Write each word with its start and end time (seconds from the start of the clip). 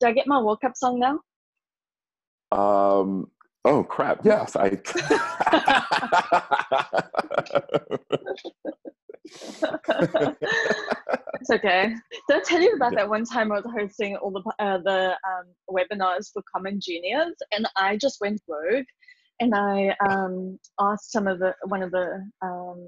Do 0.00 0.06
I 0.06 0.12
get 0.12 0.26
my 0.26 0.38
woke 0.38 0.64
up 0.64 0.76
song 0.76 1.00
now? 1.00 1.20
Um. 2.52 3.30
Oh 3.64 3.82
crap! 3.82 4.24
Yes, 4.24 4.56
I. 4.56 4.78
it's 11.40 11.50
okay. 11.50 11.94
Did 12.28 12.36
I 12.36 12.40
tell 12.44 12.60
you 12.60 12.74
about 12.74 12.92
yeah. 12.92 13.00
that 13.00 13.08
one 13.08 13.24
time 13.24 13.52
I 13.52 13.56
was 13.56 13.66
hosting 13.66 14.16
all 14.16 14.30
the 14.30 14.42
uh, 14.58 14.78
the 14.78 15.16
um, 15.26 15.46
webinars 15.70 16.32
for 16.32 16.42
Common 16.54 16.80
Juniors, 16.80 17.34
and 17.52 17.66
I 17.76 17.96
just 17.96 18.20
went 18.20 18.40
rogue, 18.48 18.86
and 19.40 19.54
I 19.54 19.94
um, 20.08 20.58
asked 20.80 21.12
some 21.12 21.26
of 21.26 21.38
the 21.38 21.54
one 21.64 21.82
of 21.82 21.90
the 21.90 22.24
um, 22.42 22.86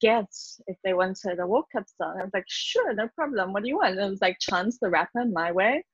guests 0.00 0.60
if 0.66 0.76
they 0.84 0.94
wanted 0.94 1.38
a 1.38 1.46
woke 1.46 1.70
up 1.76 1.84
song. 2.00 2.18
I 2.20 2.24
was 2.24 2.34
like, 2.34 2.44
sure, 2.48 2.92
no 2.94 3.08
problem. 3.14 3.52
What 3.52 3.62
do 3.62 3.68
you 3.68 3.76
want? 3.76 3.92
And 3.92 4.00
it 4.00 4.10
was 4.10 4.20
like 4.20 4.38
Chance 4.40 4.78
the 4.80 4.90
Rapper, 4.90 5.24
My 5.26 5.52
Way, 5.52 5.84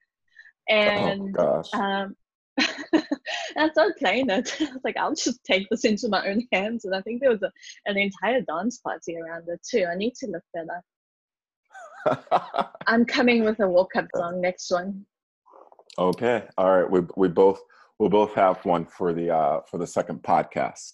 and 0.69 1.37
oh, 1.39 1.63
um, 1.73 2.17
and 2.93 3.05
I 3.57 3.69
started 3.71 3.97
playing 3.99 4.31
it. 4.31 4.57
I 4.61 4.65
was 4.65 4.81
like, 4.85 4.97
I'll 4.97 5.15
just 5.15 5.45
take 5.45 5.69
this 5.71 5.85
into 5.85 6.09
my 6.09 6.27
own 6.27 6.47
hands. 6.53 6.85
And 6.85 6.95
I 6.95 7.03
think 7.03 7.21
there 7.21 7.31
was 7.31 7.43
a, 7.43 7.53
an 7.87 7.99
entire 7.99 8.41
dance 8.43 8.79
party 8.79 9.17
around 9.17 9.45
it 9.49 9.61
too. 9.69 9.87
I 9.91 9.95
need 9.97 10.15
to 10.17 10.27
look 10.29 10.45
that 10.55 10.67
up. 10.71 10.85
I'm 12.87 13.05
coming 13.05 13.45
with 13.45 13.61
a 13.61 13.69
woke 13.69 13.97
up 13.97 14.07
song 14.17 14.41
next 14.41 14.71
one. 14.71 15.05
Okay. 15.99 16.45
All 16.59 16.81
right. 16.81 16.91
We 16.91 17.01
we 17.17 17.29
both 17.29 17.61
we'll 17.99 18.11
both 18.11 18.35
have 18.35 18.65
one 18.65 18.87
for 18.87 19.13
the 19.13 19.35
uh 19.35 19.61
for 19.69 19.79
the 19.79 19.87
second 19.87 20.23
podcast. 20.23 20.93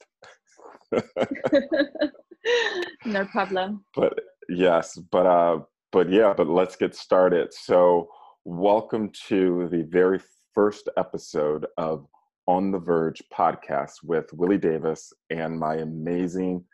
no 3.04 3.24
problem. 3.26 3.84
But 3.94 4.18
yes, 4.48 4.96
but 5.10 5.26
uh 5.26 5.60
but 5.90 6.08
yeah, 6.08 6.32
but 6.34 6.48
let's 6.48 6.76
get 6.76 6.94
started. 6.94 7.52
So 7.52 8.08
welcome 8.44 9.08
to 9.28 9.68
the 9.70 9.82
very 9.82 10.20
first 10.52 10.88
episode 10.96 11.66
of 11.76 12.06
On 12.48 12.72
the 12.72 12.78
Verge 12.78 13.22
podcast 13.32 13.92
with 14.02 14.32
Willie 14.32 14.58
Davis 14.58 15.12
and 15.30 15.58
my 15.58 15.76
amazing, 15.76 16.64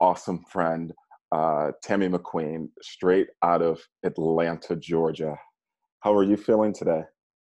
awesome 0.00 0.42
friend, 0.50 0.92
uh, 1.30 1.72
Tammy 1.82 2.08
McQueen, 2.08 2.68
straight 2.80 3.28
out 3.42 3.60
of 3.60 3.80
Atlanta, 4.04 4.74
Georgia. 4.76 5.36
How 6.00 6.14
are 6.14 6.24
you 6.24 6.36
feeling 6.36 6.72
today? 6.72 7.02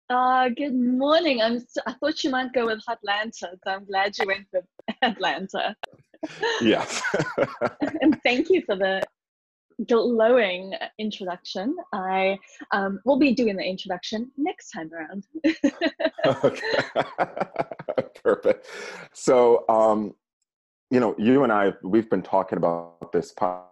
Uh, 0.08 0.48
good 0.50 0.74
morning. 0.74 1.40
I'm. 1.40 1.58
I 1.86 1.94
thought 1.94 2.22
you 2.22 2.30
might 2.30 2.52
go 2.52 2.66
with 2.66 2.82
Atlanta, 2.88 3.32
so 3.32 3.48
I'm 3.66 3.84
glad 3.84 4.16
you 4.18 4.26
went 4.26 4.46
with 4.52 4.64
Atlanta. 5.02 5.74
yes. 6.60 7.02
and 8.00 8.20
thank 8.24 8.48
you 8.50 8.62
for 8.64 8.76
the 8.76 9.02
glowing 9.86 10.74
introduction. 10.98 11.76
I 11.92 12.38
um, 12.72 13.00
will 13.04 13.18
be 13.18 13.34
doing 13.34 13.56
the 13.56 13.64
introduction 13.64 14.30
next 14.36 14.70
time 14.70 14.90
around. 14.92 15.26
Perfect. 18.24 18.66
So, 19.12 19.64
um, 19.68 20.14
you 20.90 21.00
know, 21.00 21.14
you 21.18 21.44
and 21.44 21.52
I, 21.52 21.72
we've 21.82 22.10
been 22.10 22.22
talking 22.22 22.58
about 22.58 23.12
this 23.12 23.32
podcast. 23.32 23.66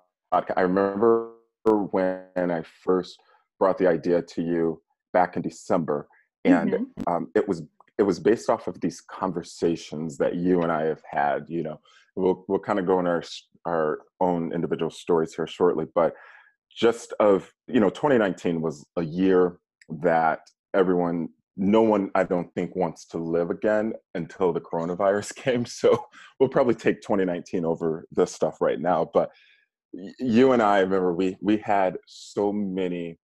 I 0.56 0.62
remember 0.62 1.32
when 1.64 2.50
I 2.50 2.62
first 2.62 3.18
brought 3.58 3.78
the 3.78 3.86
idea 3.86 4.22
to 4.22 4.42
you 4.42 4.80
back 5.12 5.36
in 5.36 5.42
December, 5.42 6.08
and 6.44 6.70
mm-hmm. 6.70 7.12
um, 7.12 7.30
it 7.34 7.46
was 7.46 7.62
it 7.98 8.04
was 8.04 8.18
based 8.18 8.48
off 8.48 8.66
of 8.66 8.80
these 8.80 9.02
conversations 9.02 10.16
that 10.16 10.36
you 10.36 10.62
and 10.62 10.72
I 10.72 10.84
have 10.84 11.02
had. 11.10 11.44
You 11.48 11.64
know, 11.64 11.80
we'll 12.16 12.44
we'll 12.48 12.58
kind 12.58 12.78
of 12.78 12.86
go 12.86 12.98
in 13.00 13.06
our 13.06 13.22
our 13.66 14.00
own 14.20 14.52
individual 14.52 14.90
stories 14.90 15.34
here 15.34 15.46
shortly, 15.46 15.86
but 15.94 16.14
just 16.76 17.12
of 17.20 17.52
you 17.66 17.80
know 17.80 17.90
2019 17.90 18.60
was 18.60 18.86
a 18.96 19.02
year 19.02 19.58
that 20.02 20.40
everyone 20.74 21.28
no 21.56 21.82
one 21.82 22.10
i 22.14 22.22
don't 22.22 22.52
think 22.54 22.74
wants 22.76 23.04
to 23.04 23.18
live 23.18 23.50
again 23.50 23.92
until 24.14 24.52
the 24.52 24.60
coronavirus 24.60 25.34
came 25.34 25.66
so 25.66 26.06
we'll 26.38 26.48
probably 26.48 26.74
take 26.74 27.02
2019 27.02 27.64
over 27.64 28.06
this 28.12 28.32
stuff 28.32 28.60
right 28.60 28.80
now 28.80 29.08
but 29.12 29.30
you 29.92 30.52
and 30.52 30.62
i 30.62 30.78
remember 30.78 31.12
we 31.12 31.36
we 31.42 31.56
had 31.58 31.96
so 32.06 32.52
many 32.52 33.18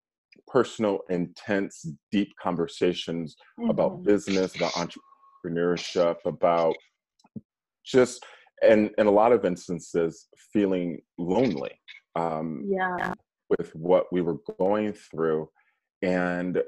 personal 0.48 1.00
intense 1.08 1.86
deep 2.10 2.32
conversations 2.40 3.36
mm-hmm. 3.58 3.70
about 3.70 4.02
business 4.02 4.54
about 4.56 4.72
entrepreneurship 4.72 6.16
about 6.24 6.74
just 7.84 8.24
and 8.62 8.90
in 8.98 9.06
a 9.06 9.10
lot 9.10 9.32
of 9.32 9.44
instances 9.44 10.28
feeling 10.52 11.00
lonely 11.18 11.72
um, 12.14 12.64
yeah. 12.66 13.12
with 13.58 13.74
what 13.74 14.06
we 14.12 14.22
were 14.22 14.38
going 14.58 14.92
through. 14.92 15.48
And 16.02 16.62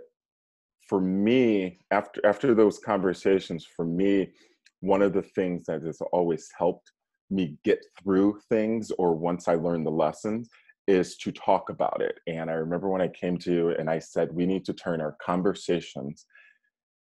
for 0.88 1.00
me 1.00 1.78
after 1.90 2.24
after 2.24 2.54
those 2.54 2.78
conversations 2.78 3.66
for 3.76 3.84
me 3.84 4.32
one 4.80 5.02
of 5.02 5.12
the 5.12 5.22
things 5.22 5.64
that 5.66 5.82
has 5.82 6.00
always 6.12 6.48
helped 6.56 6.92
me 7.30 7.58
get 7.62 7.84
through 8.02 8.40
things 8.48 8.90
or 8.92 9.14
once 9.14 9.48
i 9.48 9.54
learned 9.54 9.86
the 9.86 9.90
lessons 9.90 10.48
is 10.86 11.18
to 11.18 11.30
talk 11.30 11.68
about 11.68 12.00
it. 12.00 12.18
And 12.26 12.50
i 12.50 12.54
remember 12.54 12.88
when 12.88 13.02
i 13.02 13.08
came 13.08 13.36
to 13.38 13.52
you 13.52 13.68
and 13.70 13.90
i 13.90 13.98
said 13.98 14.32
we 14.32 14.46
need 14.46 14.64
to 14.64 14.72
turn 14.72 15.00
our 15.00 15.16
conversations 15.22 16.24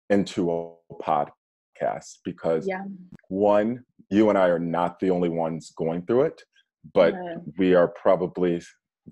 into 0.10 0.52
a 0.52 0.74
podcast 1.02 2.18
because 2.26 2.68
yeah. 2.68 2.84
one 3.30 3.84
you 4.10 4.30
and 4.30 4.38
I 4.38 4.48
are 4.48 4.60
not 4.60 5.00
the 5.00 5.10
only 5.10 5.30
ones 5.30 5.72
going 5.76 6.06
through 6.06 6.24
it, 6.24 6.42
but 6.94 7.14
we 7.58 7.76
are 7.76 7.88
probably 7.88 8.62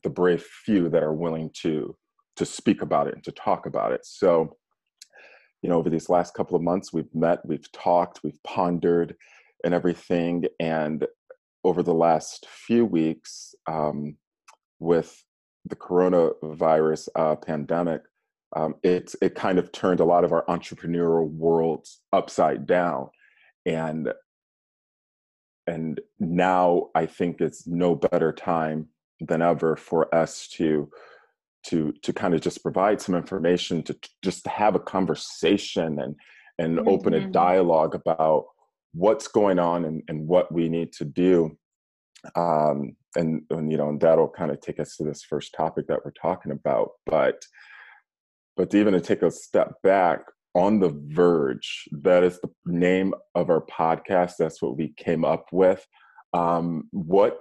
the 0.03 0.09
brave 0.09 0.43
few 0.65 0.89
that 0.89 1.03
are 1.03 1.13
willing 1.13 1.49
to 1.61 1.95
to 2.35 2.45
speak 2.45 2.81
about 2.81 3.07
it 3.07 3.13
and 3.13 3.23
to 3.23 3.31
talk 3.31 3.65
about 3.65 3.93
it. 3.93 4.05
So, 4.05 4.57
you 5.61 5.69
know, 5.69 5.77
over 5.77 5.89
these 5.89 6.09
last 6.09 6.33
couple 6.33 6.57
of 6.57 6.61
months, 6.61 6.91
we've 6.91 7.13
met, 7.15 7.39
we've 7.45 7.71
talked, 7.71 8.23
we've 8.23 8.41
pondered, 8.43 9.15
and 9.63 9.73
everything. 9.73 10.43
And 10.59 11.05
over 11.63 11.81
the 11.81 11.93
last 11.93 12.45
few 12.47 12.85
weeks, 12.85 13.55
um, 13.67 14.17
with 14.79 15.23
the 15.63 15.75
coronavirus 15.75 17.07
uh, 17.15 17.35
pandemic, 17.35 18.01
um, 18.55 18.75
it 18.83 19.13
it 19.21 19.35
kind 19.35 19.57
of 19.57 19.71
turned 19.71 19.99
a 19.99 20.05
lot 20.05 20.23
of 20.23 20.31
our 20.31 20.45
entrepreneurial 20.45 21.29
worlds 21.29 22.01
upside 22.13 22.65
down, 22.65 23.09
and 23.65 24.13
and 25.67 25.99
now 26.19 26.89
I 26.95 27.05
think 27.05 27.41
it's 27.41 27.67
no 27.67 27.95
better 27.95 28.31
time 28.31 28.87
than 29.19 29.41
ever 29.41 29.75
for 29.75 30.13
us 30.13 30.47
to 30.49 30.89
to 31.67 31.93
to 32.03 32.13
kind 32.13 32.33
of 32.33 32.41
just 32.41 32.61
provide 32.61 33.01
some 33.01 33.15
information 33.15 33.81
to 33.83 33.97
just 34.23 34.45
have 34.47 34.75
a 34.75 34.79
conversation 34.79 35.99
and 35.99 36.15
and 36.59 36.77
mm-hmm. 36.77 36.87
open 36.87 37.13
a 37.13 37.19
mm-hmm. 37.19 37.31
dialogue 37.31 37.95
about 37.95 38.45
what's 38.93 39.27
going 39.27 39.59
on 39.59 39.85
and, 39.85 40.03
and 40.07 40.27
what 40.27 40.51
we 40.51 40.69
need 40.69 40.93
to 40.93 41.03
do 41.03 41.57
um, 42.35 42.95
and, 43.15 43.41
and 43.49 43.71
you 43.71 43.77
know 43.77 43.89
and 43.89 43.99
that'll 43.99 44.29
kind 44.29 44.51
of 44.51 44.61
take 44.61 44.79
us 44.79 44.95
to 44.95 45.03
this 45.03 45.23
first 45.23 45.53
topic 45.53 45.87
that 45.87 46.03
we're 46.05 46.11
talking 46.11 46.51
about 46.51 46.91
but 47.05 47.43
but 48.55 48.69
to 48.69 48.79
even 48.79 48.93
to 48.93 49.01
take 49.01 49.21
a 49.21 49.31
step 49.31 49.73
back 49.83 50.21
on 50.55 50.79
the 50.79 50.97
verge. 51.07 51.87
That 51.91 52.23
is 52.23 52.39
the 52.39 52.49
name 52.65 53.13
of 53.35 53.49
our 53.49 53.61
podcast. 53.61 54.33
That's 54.39 54.61
what 54.61 54.77
we 54.77 54.93
came 54.97 55.23
up 55.23 55.47
with. 55.51 55.85
Um, 56.33 56.87
what 56.91 57.39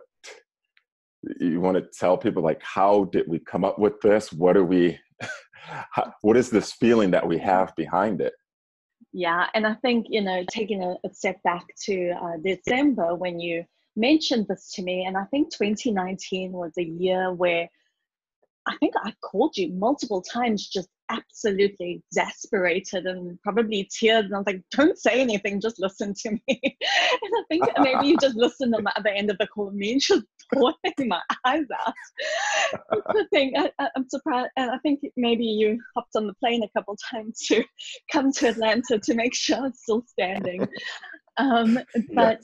you 1.41 1.60
want 1.60 1.76
to 1.76 1.98
tell 1.98 2.19
people 2.19 2.42
like 2.42 2.62
how 2.62 3.04
did 3.04 3.26
we 3.26 3.38
come 3.38 3.64
up 3.64 3.78
with 3.78 3.98
this? 4.03 4.32
What 4.32 4.56
are 4.56 4.64
we 4.64 4.98
what 6.20 6.36
is 6.36 6.50
this 6.50 6.72
feeling 6.72 7.10
that 7.12 7.26
we 7.26 7.38
have 7.38 7.74
behind 7.76 8.20
it? 8.20 8.34
Yeah 9.12 9.47
and 9.54 9.64
i 9.64 9.74
think 9.74 10.06
you 10.10 10.20
know 10.20 10.44
taking 10.50 10.82
a, 10.82 10.97
a 11.06 11.14
step 11.14 11.41
back 11.44 11.64
to 11.84 12.10
uh, 12.20 12.36
december 12.42 13.14
when 13.14 13.38
you 13.38 13.64
mentioned 13.94 14.47
this 14.48 14.72
to 14.72 14.82
me 14.82 15.04
and 15.04 15.16
i 15.16 15.22
think 15.26 15.53
2019 15.53 16.50
was 16.50 16.72
a 16.78 16.82
year 16.82 17.32
where 17.32 17.69
I 18.66 18.76
think 18.78 18.94
I 18.97 19.12
called 19.20 19.56
you 19.56 19.72
multiple 19.72 20.22
times 20.22 20.69
just 20.69 20.88
absolutely 21.10 22.03
exasperated 22.10 23.06
and 23.06 23.41
probably 23.42 23.89
tears. 23.92 24.24
And 24.24 24.34
I 24.34 24.39
was 24.39 24.47
like, 24.47 24.62
don't 24.71 24.98
say 24.98 25.21
anything, 25.21 25.60
just 25.60 25.80
listen 25.80 26.15
to 26.15 26.30
me. 26.30 26.41
and 26.48 27.33
I 27.36 27.42
think 27.48 27.65
maybe 27.78 28.09
you 28.09 28.16
just 28.18 28.36
listened 28.36 28.74
on 28.74 28.84
the 28.84 28.98
other 28.98 29.10
end 29.10 29.30
of 29.30 29.39
the 29.39 29.47
call, 29.47 29.71
me 29.71 29.98
just 30.01 30.24
pouring 30.53 30.74
my 31.01 31.21
eyes 31.45 31.66
out. 31.86 31.95
the 32.91 33.27
thing. 33.33 33.54
I, 33.56 33.71
am 33.97 34.09
surprised. 34.09 34.51
And 34.56 34.71
I 34.71 34.78
think 34.78 35.01
maybe 35.16 35.45
you 35.45 35.78
hopped 35.95 36.16
on 36.16 36.27
the 36.27 36.34
plane 36.34 36.62
a 36.62 36.78
couple 36.78 36.97
times 37.10 37.39
to 37.48 37.65
come 38.10 38.33
to 38.33 38.48
Atlanta 38.48 38.98
to 38.98 39.15
make 39.15 39.34
sure 39.34 39.66
it's 39.66 39.83
still 39.83 40.03
standing. 40.06 40.66
Um, 41.36 41.80
but 42.15 42.41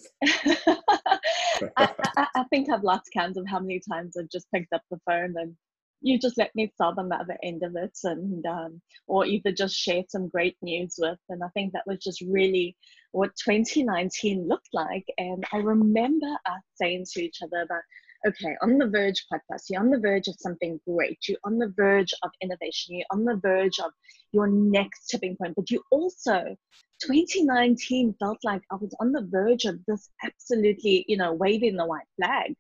I, 1.77 1.89
I, 2.17 2.27
I 2.35 2.45
think 2.51 2.71
I've 2.71 2.83
lost 2.83 3.11
count 3.13 3.37
of 3.37 3.47
how 3.47 3.61
many 3.61 3.81
times 3.89 4.17
I've 4.17 4.29
just 4.29 4.51
picked 4.53 4.73
up 4.73 4.83
the 4.91 4.99
phone 5.07 5.35
and 5.37 5.55
you 6.01 6.19
just 6.19 6.39
let 6.39 6.55
me 6.55 6.73
sob 6.77 6.99
on 6.99 7.09
the 7.09 7.17
other 7.17 7.37
end 7.43 7.63
of 7.63 7.77
it 7.77 7.97
and 8.05 8.45
um, 8.47 8.81
or 9.07 9.27
either 9.27 9.53
just 9.53 9.75
share 9.75 10.03
some 10.09 10.29
great 10.29 10.57
news 10.63 10.95
with 10.99 11.19
and 11.29 11.43
i 11.43 11.49
think 11.49 11.73
that 11.73 11.87
was 11.87 11.99
just 11.99 12.21
really 12.23 12.77
what 13.13 13.31
2019 13.45 14.49
looked 14.49 14.69
like 14.73 15.07
and 15.19 15.45
i 15.53 15.59
remember 15.59 16.33
us 16.47 16.63
saying 16.75 17.05
to 17.13 17.23
each 17.23 17.39
other 17.43 17.67
that 17.69 17.83
okay, 18.27 18.55
on 18.61 18.79
the 18.79 18.87
verge 18.87 19.25
podcast, 19.33 19.65
you're 19.69 19.81
on 19.81 19.91
the 19.91 19.99
verge 19.99 20.29
of 20.29 20.35
something 20.39 20.81
great. 20.87 21.19
You're 21.29 21.39
on 21.45 21.59
the 21.59 21.73
verge 21.77 22.13
of 22.23 22.31
innovation. 22.41 22.97
You're 22.97 23.07
on 23.11 23.25
the 23.25 23.37
verge 23.37 23.79
of 23.79 23.93
your 24.33 24.47
next 24.49 25.09
tipping 25.09 25.37
point. 25.37 25.55
But 25.57 25.71
you 25.71 25.83
also, 25.91 26.57
2019 27.03 28.15
felt 28.19 28.39
like 28.45 28.63
I 28.71 28.77
was 28.77 28.95
on 29.01 29.13
the 29.13 29.27
verge 29.31 29.65
of 29.65 29.79
this 29.87 30.11
absolutely, 30.23 31.05
you 31.09 31.17
know, 31.17 31.33
waving 31.33 31.77
the 31.77 31.87
white 31.87 32.07
flag 32.17 32.55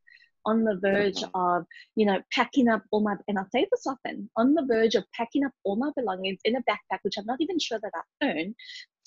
on 0.46 0.64
the 0.64 0.78
verge 0.80 1.22
of, 1.34 1.64
you 1.96 2.06
know, 2.06 2.20
packing 2.32 2.68
up 2.68 2.82
all 2.90 3.02
my, 3.02 3.14
and 3.28 3.38
I 3.38 3.42
say 3.52 3.66
this 3.70 3.86
often, 3.86 4.28
on 4.36 4.54
the 4.54 4.64
verge 4.66 4.94
of 4.94 5.04
packing 5.14 5.44
up 5.44 5.52
all 5.64 5.76
my 5.76 5.90
belongings 5.96 6.40
in 6.44 6.56
a 6.56 6.60
backpack, 6.60 6.98
which 7.02 7.14
I'm 7.18 7.26
not 7.26 7.40
even 7.40 7.58
sure 7.58 7.78
that 7.82 7.92
I 7.94 8.26
own, 8.26 8.54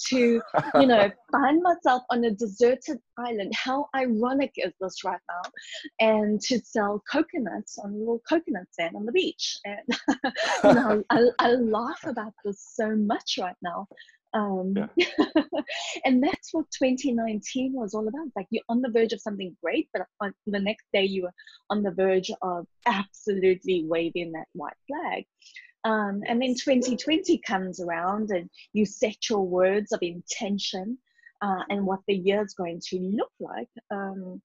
to, 0.10 0.42
you 0.76 0.88
know, 0.88 1.12
find 1.32 1.62
myself 1.62 2.04
on 2.10 2.24
a 2.24 2.32
deserted 2.32 3.00
island. 3.18 3.54
How 3.56 3.88
ironic 3.96 4.52
is 4.58 4.74
this 4.80 5.04
right 5.04 5.20
now? 5.28 5.52
And 6.00 6.42
to 6.42 6.60
sell 6.60 7.02
coconuts 7.10 7.78
on 7.78 7.94
a 7.94 7.98
little 7.98 8.22
coconut 8.28 8.66
stand 8.72 8.96
on 8.96 9.06
the 9.06 9.12
beach. 9.12 9.58
And, 9.66 9.98
you 10.64 10.74
know, 10.74 11.04
I, 11.10 11.26
I 11.40 11.52
laugh 11.52 12.04
about 12.06 12.34
this 12.44 12.66
so 12.76 12.96
much 12.96 13.38
right 13.40 13.56
now. 13.62 13.88
Um, 14.34 14.74
yeah. 14.76 14.88
and 16.06 16.24
that's 16.24 16.54
what 16.54 16.66
2019 16.72 17.74
was 17.74 17.94
all 17.94 18.08
about. 18.08 18.28
Like 18.36 18.48
you're 18.50 18.64
on 18.70 18.82
the 18.82 18.90
verge 18.90 19.14
of 19.14 19.22
something 19.22 19.56
great, 19.64 19.90
but 19.94 20.08
on 20.20 20.34
the 20.48 20.60
next 20.60 20.86
day 20.92 21.04
you 21.04 21.24
were 21.24 21.34
on 21.70 21.84
the 21.84 21.92
verge 21.92 22.32
of 22.42 22.66
absolutely 22.86 23.86
waving 23.86 24.32
that 24.32 24.48
white 24.54 24.74
flag. 24.88 25.26
Um, 25.86 26.24
and 26.28 26.42
then 26.42 26.56
2020 26.56 27.40
comes 27.40 27.80
around 27.82 28.32
and 28.32 28.50
you 28.72 28.86
set 28.86 29.30
your 29.30 29.46
words 29.46 29.92
of 29.92 30.00
intention 30.02 30.98
uh, 31.42 31.64
and 31.70 31.86
what 31.86 32.00
the 32.08 32.16
year 32.16 32.42
is 32.42 32.54
going 32.54 32.82
to 32.90 33.00
look 33.00 33.32
like. 33.40 33.68
Um, 33.92 34.42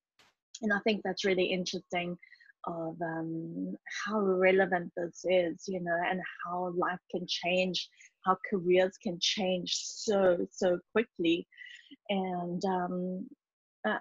and 0.63 0.73
I 0.73 0.81
think 0.81 1.03
that's 1.05 1.25
really 1.25 1.45
interesting 1.45 2.19
of 2.67 2.97
um, 3.03 3.75
how 4.07 4.21
relevant 4.21 4.93
this 4.97 5.25
is, 5.25 5.65
you 5.67 5.81
know, 5.81 5.97
and 6.09 6.21
how 6.45 6.73
life 6.77 7.01
can 7.11 7.27
change, 7.27 7.89
how 8.25 8.37
careers 8.51 8.97
can 9.03 9.19
change 9.21 9.75
so, 9.75 10.47
so 10.51 10.79
quickly. 10.93 11.47
And 12.09 12.63
um, 12.65 13.27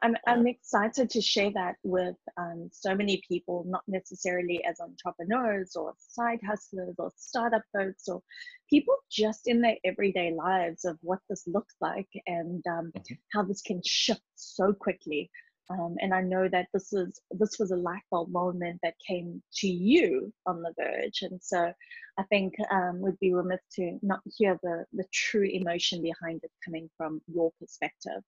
I'm, 0.02 0.16
I'm 0.26 0.48
excited 0.48 1.10
to 1.12 1.22
share 1.22 1.52
that 1.54 1.76
with 1.84 2.16
um, 2.38 2.70
so 2.72 2.96
many 2.96 3.22
people, 3.28 3.64
not 3.68 3.84
necessarily 3.88 4.64
as 4.66 4.80
entrepreneurs 4.80 5.76
or 5.76 5.94
side 5.98 6.40
hustlers 6.46 6.96
or 6.98 7.12
startup 7.16 7.62
folks 7.74 8.08
or 8.08 8.22
people 8.70 8.96
just 9.10 9.48
in 9.48 9.62
their 9.62 9.78
everyday 9.86 10.34
lives 10.34 10.84
of 10.86 10.98
what 11.02 11.20
this 11.30 11.44
looks 11.48 11.76
like 11.80 12.10
and 12.26 12.64
um, 12.68 12.92
mm-hmm. 12.96 13.14
how 13.34 13.44
this 13.44 13.62
can 13.62 13.82
shift 13.86 14.22
so 14.36 14.74
quickly. 14.74 15.30
Um, 15.70 15.96
and 16.00 16.14
I 16.14 16.22
know 16.22 16.48
that 16.48 16.68
this 16.74 16.94
is 16.94 17.20
this 17.32 17.60
was 17.60 17.72
a 17.72 17.76
light 17.76 18.04
bulb 18.10 18.32
moment 18.32 18.80
that 18.84 18.94
came 19.06 19.42
to 19.56 19.68
you 19.68 20.32
on 20.46 20.62
the 20.62 20.74
verge, 20.78 21.24
and 21.24 21.40
so 21.44 21.74
I 22.18 22.24
think 22.24 22.54
um, 22.72 23.02
would 23.02 23.20
be 23.20 23.34
remiss 23.34 23.60
to 23.74 24.00
not 24.02 24.22
hear 24.26 24.58
the 24.64 24.86
the 24.94 25.04
true 25.14 25.44
emotion 25.44 26.02
behind 26.02 26.42
it 26.44 26.52
coming 26.64 26.90
from 26.96 27.22
your 27.28 27.52
perspective. 27.60 28.24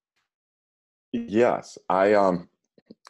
Yes, 1.14 1.78
I 1.88 2.14
um, 2.14 2.50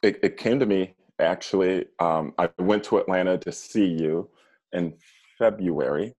it, 0.03 0.19
it 0.21 0.37
came 0.37 0.59
to 0.59 0.65
me 0.65 0.93
actually. 1.19 1.85
Um, 1.99 2.33
I 2.37 2.49
went 2.59 2.83
to 2.85 2.97
Atlanta 2.99 3.37
to 3.39 3.51
see 3.51 3.85
you 3.85 4.29
in 4.73 4.93
February. 5.39 6.13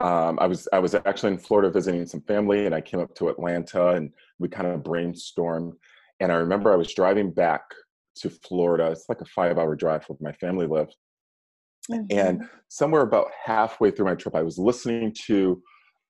Um, 0.00 0.38
I 0.40 0.46
was 0.46 0.68
I 0.72 0.78
was 0.78 0.94
actually 0.94 1.32
in 1.32 1.38
Florida 1.38 1.70
visiting 1.70 2.06
some 2.06 2.22
family, 2.22 2.66
and 2.66 2.74
I 2.74 2.80
came 2.80 3.00
up 3.00 3.14
to 3.16 3.28
Atlanta, 3.28 3.88
and 3.90 4.10
we 4.38 4.48
kind 4.48 4.68
of 4.68 4.80
brainstormed 4.80 5.72
and 6.20 6.32
I 6.32 6.36
remember 6.36 6.72
I 6.72 6.76
was 6.76 6.94
driving 6.94 7.30
back 7.30 7.62
to 8.16 8.30
Florida. 8.30 8.90
It's 8.90 9.06
like 9.08 9.20
a 9.20 9.26
five 9.26 9.58
hour 9.58 9.74
drive 9.74 10.04
where 10.06 10.16
my 10.20 10.32
family 10.32 10.66
lived. 10.66 10.96
Mm-hmm. 11.90 12.18
And 12.18 12.48
somewhere 12.68 13.02
about 13.02 13.28
halfway 13.44 13.90
through 13.90 14.06
my 14.06 14.14
trip, 14.14 14.34
I 14.34 14.42
was 14.42 14.58
listening 14.58 15.14
to 15.26 15.62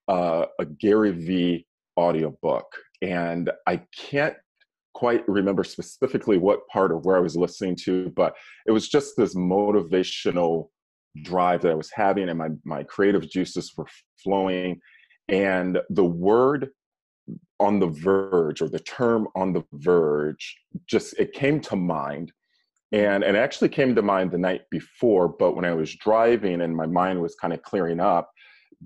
uh, 0.08 0.46
a 0.58 0.64
Gary 0.64 1.10
Vee 1.10 1.66
audiobook. 1.98 2.66
And 3.02 3.50
I 3.66 3.82
can't 3.96 4.36
quite 4.94 5.28
remember 5.28 5.64
specifically 5.64 6.38
what 6.38 6.66
part 6.68 6.90
or 6.90 6.98
where 6.98 7.16
I 7.16 7.20
was 7.20 7.36
listening 7.36 7.76
to, 7.84 8.10
but 8.16 8.34
it 8.66 8.72
was 8.72 8.88
just 8.88 9.14
this 9.16 9.34
motivational 9.34 10.68
drive 11.22 11.62
that 11.62 11.72
I 11.72 11.74
was 11.74 11.90
having, 11.92 12.28
and 12.30 12.38
my, 12.38 12.48
my 12.64 12.82
creative 12.82 13.28
juices 13.30 13.72
were 13.76 13.86
flowing. 14.22 14.80
And 15.28 15.78
the 15.90 16.04
word 16.04 16.70
on 17.60 17.78
the 17.78 17.86
verge 17.86 18.60
or 18.60 18.68
the 18.68 18.80
term 18.80 19.28
on 19.34 19.52
the 19.52 19.64
verge 19.72 20.56
just 20.86 21.18
it 21.18 21.32
came 21.32 21.60
to 21.60 21.76
mind. 21.76 22.32
And 22.92 23.24
and 23.24 23.36
actually 23.36 23.68
came 23.68 23.94
to 23.94 24.02
mind 24.02 24.30
the 24.30 24.38
night 24.38 24.62
before 24.70 25.28
but 25.28 25.56
when 25.56 25.64
i 25.64 25.74
was 25.74 25.96
driving 25.96 26.60
and 26.60 26.76
my 26.76 26.86
mind 26.86 27.20
was 27.20 27.34
kind 27.34 27.52
of 27.52 27.60
clearing 27.62 27.98
up 27.98 28.30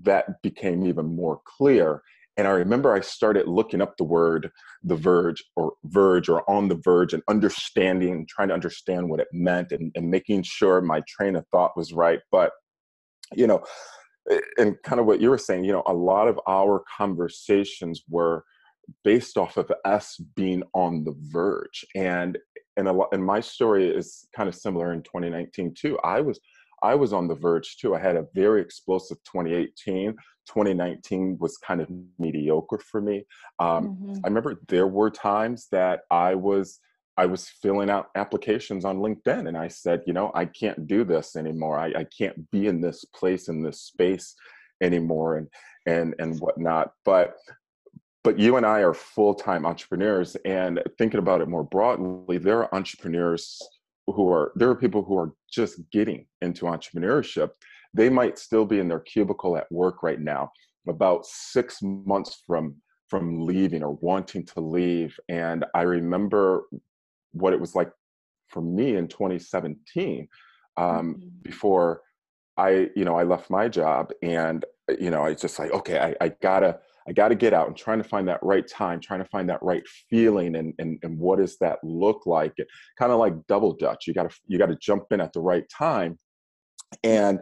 that 0.01 0.41
became 0.41 0.83
even 0.85 1.15
more 1.15 1.39
clear. 1.45 2.01
And 2.35 2.47
i 2.47 2.51
remember 2.51 2.93
i 2.93 2.99
started 2.99 3.47
looking 3.47 3.81
up 3.81 3.97
the 3.97 4.03
word 4.03 4.49
the 4.83 4.95
verge 4.95 5.43
or 5.55 5.73
verge 5.83 6.29
or 6.29 6.49
on 6.49 6.67
the 6.67 6.81
verge 6.83 7.13
and 7.13 7.21
understanding 7.29 8.25
trying 8.27 8.47
to 8.47 8.55
understand 8.55 9.07
what 9.07 9.19
it 9.19 9.27
meant 9.31 9.71
and, 9.71 9.91
and 9.95 10.09
making 10.09 10.43
sure 10.43 10.81
my 10.81 11.01
train 11.07 11.35
of 11.35 11.45
thought 11.51 11.77
was 11.77 11.93
right. 11.93 12.21
But 12.31 12.51
you 13.35 13.47
know 13.47 13.63
and 14.57 14.75
kind 14.83 14.99
of 14.99 15.05
what 15.05 15.21
you 15.21 15.29
were 15.29 15.37
saying 15.37 15.63
you 15.63 15.71
know 15.71 15.83
a 15.87 15.93
lot 15.93 16.27
of 16.27 16.39
our 16.47 16.83
conversations 16.97 18.03
were 18.09 18.43
based 19.03 19.37
off 19.37 19.57
of 19.57 19.71
us 19.85 20.17
being 20.35 20.63
on 20.73 21.03
the 21.03 21.15
verge. 21.31 21.85
And 21.95 22.37
and 22.77 22.87
a 22.87 22.93
lot 22.93 23.09
and 23.11 23.23
my 23.23 23.39
story 23.39 23.89
is 23.89 24.27
kind 24.35 24.47
of 24.47 24.55
similar 24.55 24.93
in 24.93 25.03
2019 25.03 25.73
too. 25.73 25.99
I 26.03 26.21
was 26.21 26.39
i 26.83 26.95
was 26.95 27.13
on 27.13 27.27
the 27.27 27.35
verge 27.35 27.77
too. 27.77 27.95
I 27.95 27.99
had 27.99 28.15
a 28.15 28.27
very 28.33 28.61
explosive 28.61 29.17
2018 29.25 30.15
2019 30.47 31.37
was 31.39 31.57
kind 31.57 31.81
of 31.81 31.89
mediocre 32.17 32.79
for 32.79 32.99
me. 33.01 33.25
Um, 33.59 33.89
mm-hmm. 33.89 34.13
i 34.23 34.27
remember 34.27 34.59
there 34.67 34.87
were 34.87 35.11
times 35.11 35.67
that 35.71 36.01
i 36.09 36.33
was 36.33 36.79
i 37.17 37.25
was 37.25 37.49
filling 37.61 37.89
out 37.89 38.09
applications 38.15 38.83
on 38.83 38.97
linkedin 38.97 39.47
and 39.47 39.57
i 39.57 39.67
said 39.67 40.01
you 40.07 40.13
know 40.13 40.31
i 40.33 40.45
can't 40.45 40.87
do 40.87 41.03
this 41.03 41.35
anymore. 41.35 41.77
I, 41.77 41.87
I 41.87 42.05
can't 42.05 42.49
be 42.51 42.67
in 42.67 42.81
this 42.81 43.05
place 43.05 43.49
in 43.49 43.61
this 43.61 43.81
space 43.81 44.35
anymore 44.81 45.37
and 45.37 45.47
and 45.85 46.15
and 46.19 46.39
whatnot. 46.39 46.91
But 47.05 47.35
but 48.23 48.37
you 48.37 48.57
and 48.57 48.65
I 48.65 48.79
are 48.79 48.93
full 48.93 49.33
time 49.33 49.65
entrepreneurs, 49.65 50.35
and 50.45 50.81
thinking 50.97 51.19
about 51.19 51.41
it 51.41 51.47
more 51.47 51.63
broadly, 51.63 52.37
there 52.37 52.59
are 52.59 52.75
entrepreneurs 52.75 53.61
who 54.07 54.29
are 54.29 54.51
there 54.55 54.69
are 54.69 54.75
people 54.75 55.03
who 55.03 55.17
are 55.17 55.33
just 55.51 55.79
getting 55.91 56.27
into 56.41 56.65
entrepreneurship. 56.65 57.51
They 57.93 58.09
might 58.09 58.39
still 58.39 58.65
be 58.65 58.79
in 58.79 58.87
their 58.87 58.99
cubicle 58.99 59.57
at 59.57 59.71
work 59.71 60.03
right 60.03 60.19
now, 60.19 60.51
about 60.87 61.25
six 61.25 61.79
months 61.81 62.43
from 62.45 62.75
from 63.11 63.45
leaving 63.45 63.83
or 63.83 63.97
wanting 63.99 64.45
to 64.45 64.61
leave. 64.61 65.19
And 65.27 65.65
I 65.75 65.81
remember 65.81 66.63
what 67.33 67.51
it 67.51 67.59
was 67.59 67.75
like 67.75 67.91
for 68.47 68.61
me 68.61 68.95
in 68.95 69.09
2017 69.09 70.29
um, 70.77 70.87
mm-hmm. 70.87 71.27
before 71.43 72.01
I, 72.55 72.89
you 72.95 73.03
know, 73.03 73.17
I 73.17 73.23
left 73.23 73.49
my 73.49 73.67
job 73.67 74.11
and, 74.23 74.63
you 74.97 75.11
know, 75.11 75.25
I 75.25 75.33
just 75.33 75.59
like, 75.59 75.71
okay, 75.71 75.99
I, 75.99 76.25
I 76.25 76.29
gotta, 76.41 76.79
I 77.07 77.13
got 77.13 77.29
to 77.29 77.35
get 77.35 77.53
out 77.53 77.67
and 77.67 77.75
trying 77.75 78.01
to 78.01 78.07
find 78.07 78.27
that 78.27 78.41
right 78.43 78.67
time, 78.67 78.99
trying 78.99 79.23
to 79.23 79.29
find 79.29 79.49
that 79.49 79.61
right 79.63 79.83
feeling, 80.09 80.55
and 80.55 80.73
and, 80.79 80.99
and 81.03 81.17
what 81.17 81.39
does 81.39 81.57
that 81.59 81.79
look 81.83 82.25
like? 82.25 82.53
It 82.57 82.67
kind 82.97 83.11
of 83.11 83.19
like 83.19 83.33
double 83.47 83.73
dutch. 83.73 84.07
You 84.07 84.13
got 84.13 84.29
to 84.29 84.35
you 84.47 84.57
got 84.57 84.67
to 84.67 84.77
jump 84.77 85.05
in 85.11 85.21
at 85.21 85.33
the 85.33 85.41
right 85.41 85.65
time, 85.69 86.17
and 87.03 87.39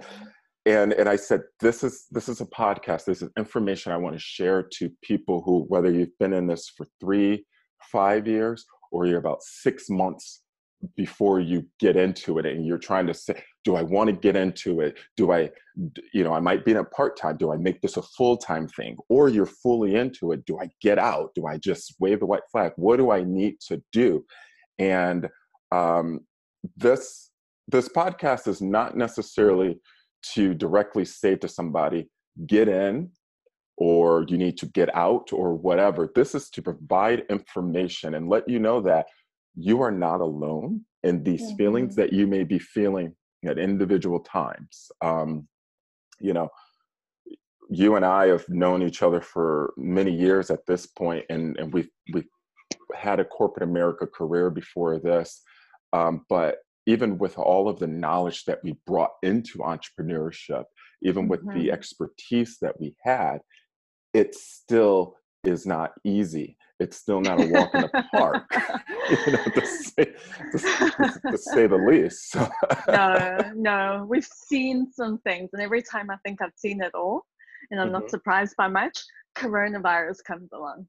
and 0.66 0.94
and 0.94 1.10
I 1.10 1.16
said 1.16 1.42
this 1.60 1.84
is 1.84 2.06
this 2.12 2.30
is 2.30 2.42
a 2.42 2.46
podcast. 2.46 3.06
This 3.06 3.22
is 3.22 3.30
information 3.38 3.92
I 3.92 3.98
want 3.98 4.16
to 4.16 4.22
share 4.22 4.64
to 4.74 4.90
people 5.02 5.42
who 5.42 5.66
whether 5.68 5.92
you've 5.92 6.18
been 6.20 6.34
in 6.34 6.48
this 6.48 6.70
for 6.70 6.86
three, 7.00 7.46
five 7.92 8.28
years, 8.28 8.66
or 8.92 9.06
you're 9.06 9.20
about 9.20 9.44
six 9.44 9.90
months 9.90 10.42
before 10.96 11.40
you 11.40 11.68
get 11.80 11.98
into 11.98 12.40
it 12.40 12.46
and 12.46 12.66
you're 12.66 12.78
trying 12.78 13.08
to 13.08 13.14
say 13.14 13.44
do 13.64 13.76
i 13.76 13.82
want 13.82 14.10
to 14.10 14.16
get 14.16 14.36
into 14.36 14.82
it? 14.82 14.98
Do 15.18 15.32
i 15.32 15.50
you 16.14 16.24
know 16.24 16.34
i 16.34 16.40
might 16.40 16.66
be 16.66 16.72
in 16.72 16.78
a 16.78 16.84
part-time 16.84 17.38
do 17.38 17.52
i 17.52 17.58
make 17.58 17.82
this 17.82 17.98
a 17.98 18.02
full-time 18.02 18.68
thing? 18.68 18.98
Or 19.10 19.30
you're 19.30 19.46
fully 19.46 19.96
into 19.96 20.32
it 20.32 20.46
do 20.46 20.60
i 20.60 20.70
get 20.82 20.98
out? 20.98 21.32
Do 21.36 21.46
i 21.48 21.58
just 21.58 21.96
wave 22.00 22.20
the 22.20 22.26
white 22.26 22.48
flag? 22.52 22.74
What 22.76 22.98
do 22.98 23.12
i 23.12 23.24
need 23.24 23.60
to 23.68 23.82
do? 23.92 24.26
And 24.78 25.28
um, 25.72 26.22
this 26.78 27.32
this 27.68 27.88
podcast 27.88 28.48
is 28.48 28.62
not 28.62 28.98
necessarily 28.98 29.80
to 30.34 30.54
directly 30.54 31.06
say 31.06 31.36
to 31.36 31.48
somebody 31.48 32.10
get 32.48 32.68
in 32.68 33.10
or 33.78 34.26
you 34.28 34.38
need 34.38 34.58
to 34.58 34.66
get 34.68 34.94
out 34.96 35.32
or 35.32 35.54
whatever. 35.54 36.12
This 36.14 36.36
is 36.36 36.50
to 36.52 36.62
provide 36.62 37.24
information 37.30 38.16
and 38.16 38.28
let 38.28 38.48
you 38.50 38.60
know 38.60 38.82
that 38.82 39.08
you 39.56 39.82
are 39.82 39.92
not 39.92 40.20
alone 40.20 40.82
in 41.04 41.24
these 41.24 41.44
mm-hmm. 41.44 41.58
feelings 41.58 41.96
that 41.96 42.12
you 42.12 42.28
may 42.28 42.44
be 42.44 42.60
feeling 42.60 43.16
at 43.46 43.58
individual 43.58 44.20
times. 44.20 44.92
Um, 45.02 45.48
you 46.20 46.34
know, 46.34 46.50
you 47.70 47.96
and 47.96 48.06
I 48.06 48.28
have 48.28 48.48
known 48.50 48.82
each 48.82 49.02
other 49.02 49.22
for 49.22 49.74
many 49.78 50.12
years 50.12 50.50
at 50.50 50.66
this 50.66 50.88
point, 50.88 51.26
and, 51.30 51.58
and 51.58 51.72
we've, 51.72 51.90
we've 52.14 52.28
had 52.96 53.20
a 53.20 53.26
corporate 53.26 53.70
America 53.70 54.08
career 54.08 54.50
before 54.50 55.00
this. 55.00 55.42
Um, 55.94 56.26
but 56.30 56.58
even 56.86 57.18
with 57.18 57.38
all 57.38 57.70
of 57.70 57.80
the 57.80 57.88
knowledge 57.88 58.46
that 58.46 58.60
we 58.64 58.76
brought 58.88 59.12
into 59.22 59.60
entrepreneurship, 59.60 60.64
even 61.04 61.28
with 61.28 61.46
mm-hmm. 61.46 61.60
the 61.60 61.72
expertise 61.72 62.58
that 62.62 62.80
we 62.80 62.96
had, 63.04 63.40
it 64.14 64.34
still 64.36 65.16
is 65.44 65.66
not 65.66 65.92
easy. 66.04 66.58
It's 66.80 66.98
still 66.98 67.20
not 67.20 67.42
a 67.42 67.48
walk 67.48 67.76
in 67.76 67.82
the 67.82 68.06
park, 68.14 68.46
you 69.26 69.34
know, 69.34 69.44
to 69.44 69.66
say, 69.66 70.06
to, 70.06 71.20
to 71.32 71.38
say 71.38 71.68
the 71.68 71.76
least. 71.76 72.36
no, 72.88 73.52
no, 73.56 74.06
we've 74.10 74.26
seen 74.26 74.92
some 74.92 75.18
things, 75.20 75.50
and 75.54 75.62
every 75.62 75.82
time 75.82 76.10
I 76.10 76.16
think 76.26 76.42
I've 76.42 76.54
seen 76.56 76.82
it 76.82 76.96
all, 76.96 77.26
and 77.72 77.80
I'm 77.80 77.88
mm-hmm. 77.88 77.94
not 77.94 78.10
surprised 78.10 78.56
by 78.58 78.68
much, 78.68 78.98
coronavirus 79.38 80.24
comes 80.26 80.50
along. 80.54 80.88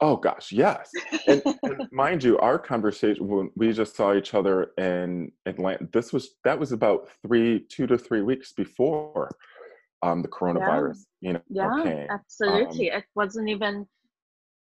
Oh 0.00 0.16
gosh, 0.16 0.52
yes. 0.52 0.90
And, 1.26 1.42
and, 1.62 1.88
mind 1.90 2.22
you, 2.22 2.38
our 2.38 2.58
conversation 2.58 3.26
when 3.26 3.50
we 3.56 3.72
just 3.72 3.96
saw 3.96 4.14
each 4.14 4.34
other 4.34 4.72
in 4.76 5.32
Atlanta, 5.46 5.88
this 5.92 6.12
was 6.12 6.34
that 6.44 6.58
was 6.58 6.72
about 6.72 7.08
three, 7.22 7.66
two 7.70 7.86
to 7.86 7.96
three 7.96 8.20
weeks 8.20 8.52
before 8.52 9.30
um, 10.02 10.22
the 10.22 10.28
coronavirus. 10.28 10.98
Yeah. 11.20 11.28
You 11.28 11.32
know, 11.32 11.40
yeah, 11.48 11.80
okay. 11.80 12.06
absolutely. 12.10 12.90
Um, 12.90 12.98
it 12.98 13.04
wasn't 13.14 13.48
even, 13.48 13.86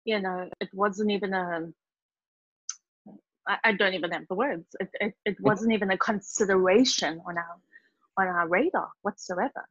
you 0.05 0.21
know, 0.21 0.49
it 0.61 0.69
wasn't 0.73 1.11
even 1.11 1.35
a. 1.35 1.69
I, 3.47 3.59
I 3.65 3.73
don't 3.73 3.95
even 3.95 4.11
have 4.13 4.27
the 4.29 4.35
words. 4.35 4.65
It, 4.81 4.89
it 5.01 5.15
it 5.25 5.37
wasn't 5.41 5.73
even 5.73 5.91
a 5.91 5.99
consideration 5.99 7.21
on 7.27 7.37
our 7.37 7.57
on 8.17 8.27
our 8.27 8.49
radar 8.49 8.89
whatsoever. 9.03 9.67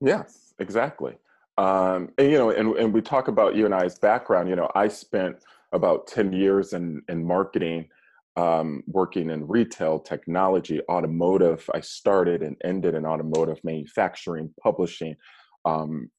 Yes, 0.00 0.54
exactly. 0.58 1.16
Um, 1.56 2.10
and 2.18 2.30
you 2.30 2.38
know, 2.38 2.50
and, 2.50 2.76
and 2.76 2.92
we 2.92 3.00
talk 3.00 3.28
about 3.28 3.54
you 3.54 3.64
and 3.64 3.74
I's 3.74 3.98
background. 3.98 4.48
You 4.48 4.56
know, 4.56 4.70
I 4.74 4.88
spent 4.88 5.36
about 5.72 6.06
10 6.06 6.32
years 6.32 6.72
in, 6.72 7.02
in 7.08 7.24
marketing, 7.24 7.88
um, 8.36 8.82
working 8.86 9.30
in 9.30 9.46
retail, 9.46 9.98
technology, 9.98 10.80
automotive. 10.88 11.68
I 11.74 11.80
started 11.80 12.42
and 12.42 12.56
ended 12.64 12.94
in 12.94 13.04
automotive 13.04 13.58
manufacturing, 13.64 14.54
publishing. 14.62 15.16
Um, 15.64 16.10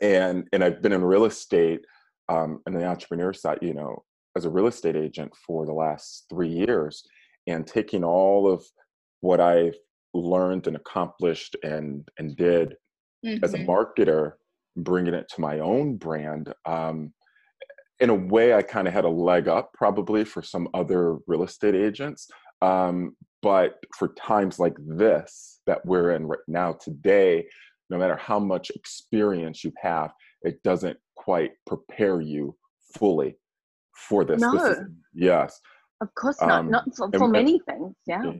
and, 0.00 0.46
and 0.52 0.62
I've 0.62 0.82
been 0.82 0.92
in 0.92 1.02
real 1.02 1.24
estate 1.24 1.84
um, 2.30 2.60
and 2.64 2.74
the 2.74 2.86
entrepreneur 2.86 3.32
side, 3.32 3.58
you 3.60 3.74
know, 3.74 4.04
as 4.36 4.44
a 4.44 4.50
real 4.50 4.68
estate 4.68 4.96
agent 4.96 5.32
for 5.46 5.66
the 5.66 5.72
last 5.72 6.26
three 6.30 6.48
years 6.48 7.02
and 7.46 7.66
taking 7.66 8.04
all 8.04 8.50
of 8.50 8.64
what 9.20 9.40
I've 9.40 9.76
learned 10.14 10.66
and 10.66 10.76
accomplished 10.76 11.56
and, 11.62 12.08
and 12.18 12.36
did 12.36 12.74
mm-hmm. 13.24 13.44
as 13.44 13.54
a 13.54 13.58
mm-hmm. 13.58 13.70
marketer 13.70 14.32
bringing 14.76 15.14
it 15.14 15.28
to 15.34 15.40
my 15.40 15.58
own 15.58 15.96
brand 15.96 16.52
um, 16.64 17.12
in 17.98 18.08
a 18.08 18.14
way 18.14 18.54
i 18.54 18.62
kind 18.62 18.88
of 18.88 18.94
had 18.94 19.04
a 19.04 19.08
leg 19.08 19.48
up 19.48 19.70
probably 19.74 20.24
for 20.24 20.42
some 20.42 20.68
other 20.74 21.18
real 21.26 21.42
estate 21.42 21.74
agents 21.74 22.28
um, 22.62 23.16
but 23.42 23.74
for 23.98 24.08
times 24.14 24.58
like 24.58 24.74
this 24.78 25.60
that 25.66 25.84
we're 25.84 26.12
in 26.12 26.26
right 26.26 26.38
now 26.48 26.72
today 26.72 27.44
no 27.90 27.98
matter 27.98 28.16
how 28.16 28.38
much 28.38 28.70
experience 28.70 29.64
you 29.64 29.72
have 29.80 30.12
it 30.42 30.62
doesn't 30.62 30.98
quite 31.16 31.52
prepare 31.66 32.20
you 32.20 32.56
fully 32.94 33.36
for 33.94 34.24
this, 34.24 34.40
no. 34.40 34.52
This 34.52 34.78
is, 34.78 34.84
yes 35.14 35.60
of 36.00 36.14
course 36.14 36.40
not 36.40 36.50
um, 36.50 36.70
not 36.70 36.84
for, 36.96 37.10
for 37.10 37.24
and, 37.24 37.32
many 37.32 37.60
things 37.68 37.94
yeah 38.06 38.32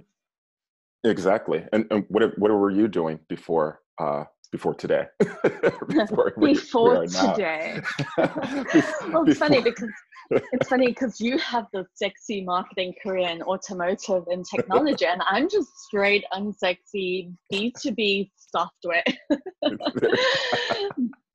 exactly 1.05 1.65
and, 1.73 1.87
and 1.91 2.05
what, 2.09 2.39
what 2.39 2.51
were 2.51 2.71
you 2.71 2.89
doing 2.89 3.19
before 3.29 3.81
uh, 4.01 4.25
before 4.51 4.75
today. 4.75 5.07
before, 5.89 6.33
before 6.41 7.07
today. 7.07 7.81
well, 8.19 9.25
it's 9.27 9.39
funny 9.39 9.63
because 9.63 9.91
it's 10.31 10.69
funny 10.69 10.89
because 10.89 11.21
you 11.21 11.39
have 11.39 11.67
the 11.73 11.85
sexy 11.95 12.43
marketing 12.43 12.95
career 13.03 13.29
in 13.29 13.43
automotive 13.43 14.25
and 14.29 14.45
technology, 14.45 15.07
and 15.07 15.23
I'm 15.29 15.49
just 15.49 15.69
straight 15.87 16.25
unsexy 16.33 17.33
B2B 17.53 18.31
software. 18.37 19.05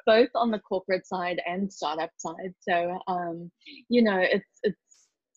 Both 0.05 0.29
on 0.35 0.51
the 0.51 0.59
corporate 0.59 1.07
side 1.07 1.41
and 1.45 1.71
startup 1.71 2.11
side. 2.17 2.53
So 2.61 2.99
um, 3.07 3.51
you 3.89 4.01
know, 4.01 4.19
it's 4.19 4.59
it's 4.63 4.77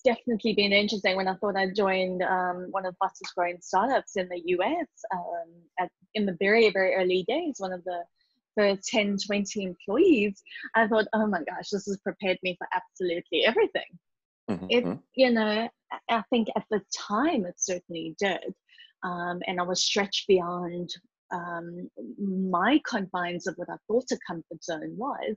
definitely 0.05 0.55
been 0.55 0.73
interesting 0.73 1.17
when 1.17 1.29
I 1.29 1.35
thought 1.35 1.57
I 1.57 1.71
joined 1.71 2.23
um, 2.23 2.69
one 2.71 2.87
of 2.87 2.95
the 2.95 2.99
fastest 3.01 3.35
growing 3.35 3.59
startups 3.61 4.17
in 4.17 4.29
the 4.29 4.43
US 4.47 4.87
um, 5.13 5.51
at, 5.79 5.91
in 6.15 6.27
the 6.27 6.37
very, 6.39 6.71
very 6.71 6.95
early 6.95 7.25
days, 7.29 7.57
one 7.59 7.73
of 7.73 7.85
the 7.85 8.03
first 8.57 8.89
10, 8.89 9.19
20 9.27 9.65
employees. 9.65 10.43
I 10.75 10.87
thought, 10.87 11.07
oh 11.13 11.27
my 11.27 11.39
gosh, 11.39 11.71
this 11.71 11.87
has 11.87 11.99
prepared 11.99 12.39
me 12.43 12.57
for 12.59 12.67
absolutely 12.75 13.45
everything. 13.45 13.99
Mm-hmm. 14.51 14.67
It, 14.71 14.99
you 15.15 15.31
know, 15.31 15.69
I 16.11 16.23
think 16.31 16.49
at 16.57 16.65
the 16.71 16.81
time 16.97 17.45
it 17.45 17.55
certainly 17.59 18.17
did. 18.19 18.55
Um, 19.05 19.41
and 19.47 19.61
I 19.61 19.63
was 19.63 19.83
stretched 19.83 20.27
beyond 20.27 20.91
um, 21.31 21.91
my 22.19 22.81
confines 22.87 23.47
of 23.47 23.55
what 23.57 23.69
I 23.71 23.77
thought 23.87 24.11
a 24.13 24.19
comfort 24.27 24.63
zone 24.63 24.97
was 24.97 25.37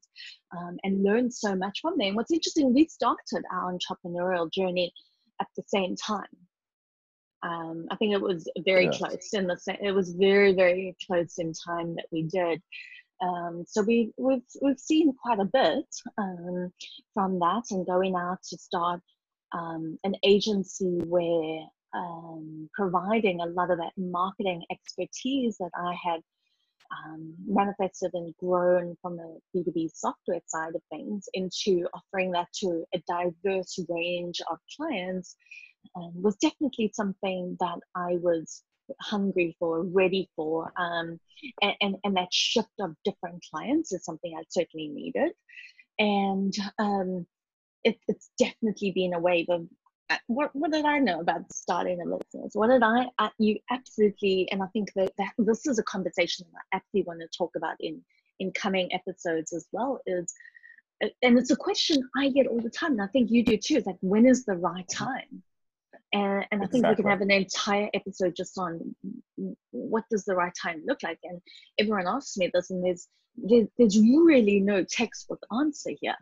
um, 0.58 0.78
and 0.84 1.04
learned 1.04 1.34
so 1.34 1.56
much 1.56 1.80
from 1.82 1.98
them. 1.98 2.16
What's 2.16 2.32
interesting, 2.32 2.74
we 2.74 2.88
started 2.88 3.44
our 3.52 3.74
entrepreneurial 3.74 4.52
journey 4.52 4.94
at 5.40 5.48
the 5.56 5.64
same 5.68 5.96
time. 5.96 6.26
Um, 7.44 7.88
I 7.90 7.96
think 7.96 8.14
it 8.14 8.22
was 8.22 8.48
very 8.64 8.86
yes. 8.86 8.98
close 8.98 9.30
in 9.34 9.48
the 9.48 9.58
same, 9.58 9.78
it 9.82 9.94
was 9.94 10.12
very 10.12 10.54
very 10.54 10.96
close 11.08 11.40
in 11.40 11.54
time 11.54 11.96
that 11.96 12.06
we 12.12 12.24
did. 12.24 12.62
Um, 13.22 13.66
so 13.68 13.82
we 13.82 14.12
we've 14.18 14.42
we've 14.62 14.80
seen 14.80 15.14
quite 15.14 15.40
a 15.40 15.46
bit 15.46 15.86
um, 16.18 16.72
from 17.14 17.40
that 17.40 17.64
and 17.72 17.86
going 17.86 18.16
out 18.16 18.40
to 18.50 18.58
start 18.58 19.02
um, 19.54 19.98
an 20.04 20.16
agency 20.24 21.00
where 21.06 21.66
um, 21.94 22.70
providing 22.74 23.42
a 23.42 23.46
lot 23.46 23.72
of 23.72 23.78
that 23.78 23.94
marketing 23.98 24.64
expertise 24.72 25.58
that 25.58 25.72
I 25.76 25.96
had 26.04 26.22
um, 26.92 27.34
manifested 27.48 28.12
and 28.14 28.36
grown 28.38 28.98
from 29.02 29.18
the 29.18 29.40
B2B 29.56 29.90
software 29.94 30.42
side 30.48 30.76
of 30.76 30.82
things 30.90 31.28
into 31.34 31.88
offering 31.94 32.32
that 32.32 32.48
to 32.60 32.84
a 32.94 33.02
diverse 33.08 33.80
range 33.90 34.42
of 34.50 34.58
clients 34.76 35.36
um, 35.96 36.12
was 36.16 36.36
definitely 36.38 36.92
something 36.94 37.58
that 37.60 37.80
I 37.96 38.18
was 38.22 38.64
hungry 39.00 39.56
for, 39.60 39.84
ready 39.84 40.30
for. 40.36 40.74
Um, 40.78 41.20
and, 41.62 41.74
and, 41.82 41.96
and, 42.04 42.18
that 42.18 42.34
shift 42.34 42.72
of 42.80 42.96
different 43.06 43.44
clients 43.52 43.92
is 43.94 44.04
something 44.04 44.34
I 44.38 44.44
certainly 44.50 44.90
needed. 44.90 45.32
And 45.98 46.54
um, 46.78 47.26
it, 47.84 47.98
it's 48.08 48.30
definitely 48.38 48.92
been 48.92 49.14
a 49.14 49.20
wave 49.20 49.48
of 49.50 49.68
what 50.28 50.56
what 50.56 50.72
did 50.72 50.86
I 50.86 51.00
know 51.00 51.20
about 51.20 51.52
starting 51.52 52.00
a 52.02 52.06
business? 52.06 52.54
What 52.54 52.68
did 52.68 52.84
I, 52.84 53.08
I 53.18 53.30
you 53.38 53.60
absolutely 53.70 54.50
and 54.52 54.62
I 54.64 54.68
think 54.68 54.94
that, 54.96 55.12
that 55.18 55.32
this 55.38 55.68
is 55.68 55.80
a 55.80 55.84
conversation 55.84 56.46
that 56.52 56.60
I 56.74 56.78
actually 56.78 57.04
want 57.04 57.20
to 57.22 57.28
talk 57.38 57.52
about 57.56 57.76
in 57.80 58.02
in 58.40 58.52
coming 58.52 58.94
episodes 58.94 59.54
as 59.54 59.68
well 59.72 60.00
is 60.06 60.34
uh, 61.04 61.08
and 61.22 61.38
it's 61.38 61.52
a 61.52 61.56
question 61.56 62.02
I 62.16 62.30
get 62.30 62.48
all 62.48 62.60
the 62.60 62.70
time 62.70 62.94
and 62.94 63.02
I 63.02 63.08
think 63.08 63.32
you 63.32 63.44
do 63.44 63.58
too 63.58 63.76
is 63.76 63.86
like 63.86 63.98
when 64.02 64.26
is 64.26 64.46
the 64.46 64.56
right 64.56 64.88
mm-hmm. 64.88 65.06
time? 65.06 65.44
And, 66.14 66.46
and 66.52 66.62
I 66.62 66.68
think 66.68 66.86
we 66.86 66.96
can 66.96 67.08
have 67.08 67.22
an 67.22 67.32
entire 67.32 67.90
episode 67.94 68.36
just 68.36 68.58
on 68.58 68.94
what 69.72 70.04
does 70.12 70.26
the 70.26 70.36
right 70.36 70.52
time 70.62 70.84
look 70.86 71.04
like? 71.04 71.20
And 71.24 71.42
everyone 71.80 72.06
asks 72.06 72.36
me 72.36 72.52
this 72.54 72.70
and 72.70 72.84
there's 72.84 73.08
there's, 73.38 73.68
there's 73.78 73.98
really 73.98 74.60
no 74.60 74.84
textbook 74.84 75.46
answer 75.58 75.92
here 76.02 76.18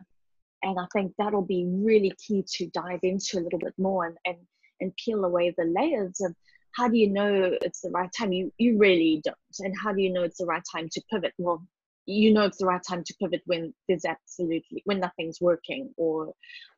and 0.62 0.78
I 0.78 0.86
think 0.92 1.12
that'll 1.18 1.42
be 1.42 1.66
really 1.68 2.12
key 2.26 2.44
to 2.56 2.66
dive 2.68 3.00
into 3.02 3.38
a 3.38 3.40
little 3.40 3.58
bit 3.58 3.74
more 3.78 4.06
and, 4.06 4.16
and, 4.24 4.36
and 4.80 4.96
peel 4.96 5.24
away 5.24 5.54
the 5.56 5.64
layers 5.64 6.20
of 6.20 6.34
how 6.76 6.88
do 6.88 6.96
you 6.96 7.08
know 7.08 7.56
it's 7.62 7.80
the 7.80 7.90
right 7.90 8.10
time? 8.16 8.32
You, 8.32 8.52
you 8.58 8.78
really 8.78 9.20
don't. 9.24 9.36
And 9.58 9.74
how 9.78 9.92
do 9.92 10.00
you 10.00 10.12
know 10.12 10.22
it's 10.22 10.38
the 10.38 10.46
right 10.46 10.62
time 10.72 10.88
to 10.92 11.02
pivot? 11.10 11.32
Well, 11.36 11.62
you 12.06 12.32
know 12.32 12.42
it's 12.42 12.58
the 12.58 12.66
right 12.66 12.82
time 12.86 13.04
to 13.04 13.14
pivot 13.20 13.42
when 13.46 13.72
there's 13.88 14.04
absolutely 14.04 14.82
when 14.84 15.00
nothing's 15.00 15.40
working 15.40 15.92
or 15.96 16.32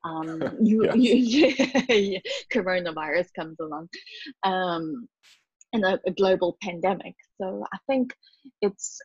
um, 0.05 0.43
you, 0.63 0.91
you 0.95 1.55
yeah, 1.89 2.19
coronavirus 2.53 3.29
comes 3.35 3.59
along 3.61 3.89
um, 4.43 5.09
and 5.73 5.85
a, 5.85 5.99
a, 6.07 6.11
global 6.11 6.57
pandemic 6.63 7.15
so 7.41 7.65
i 7.73 7.79
think 7.87 8.15
it's 8.61 9.01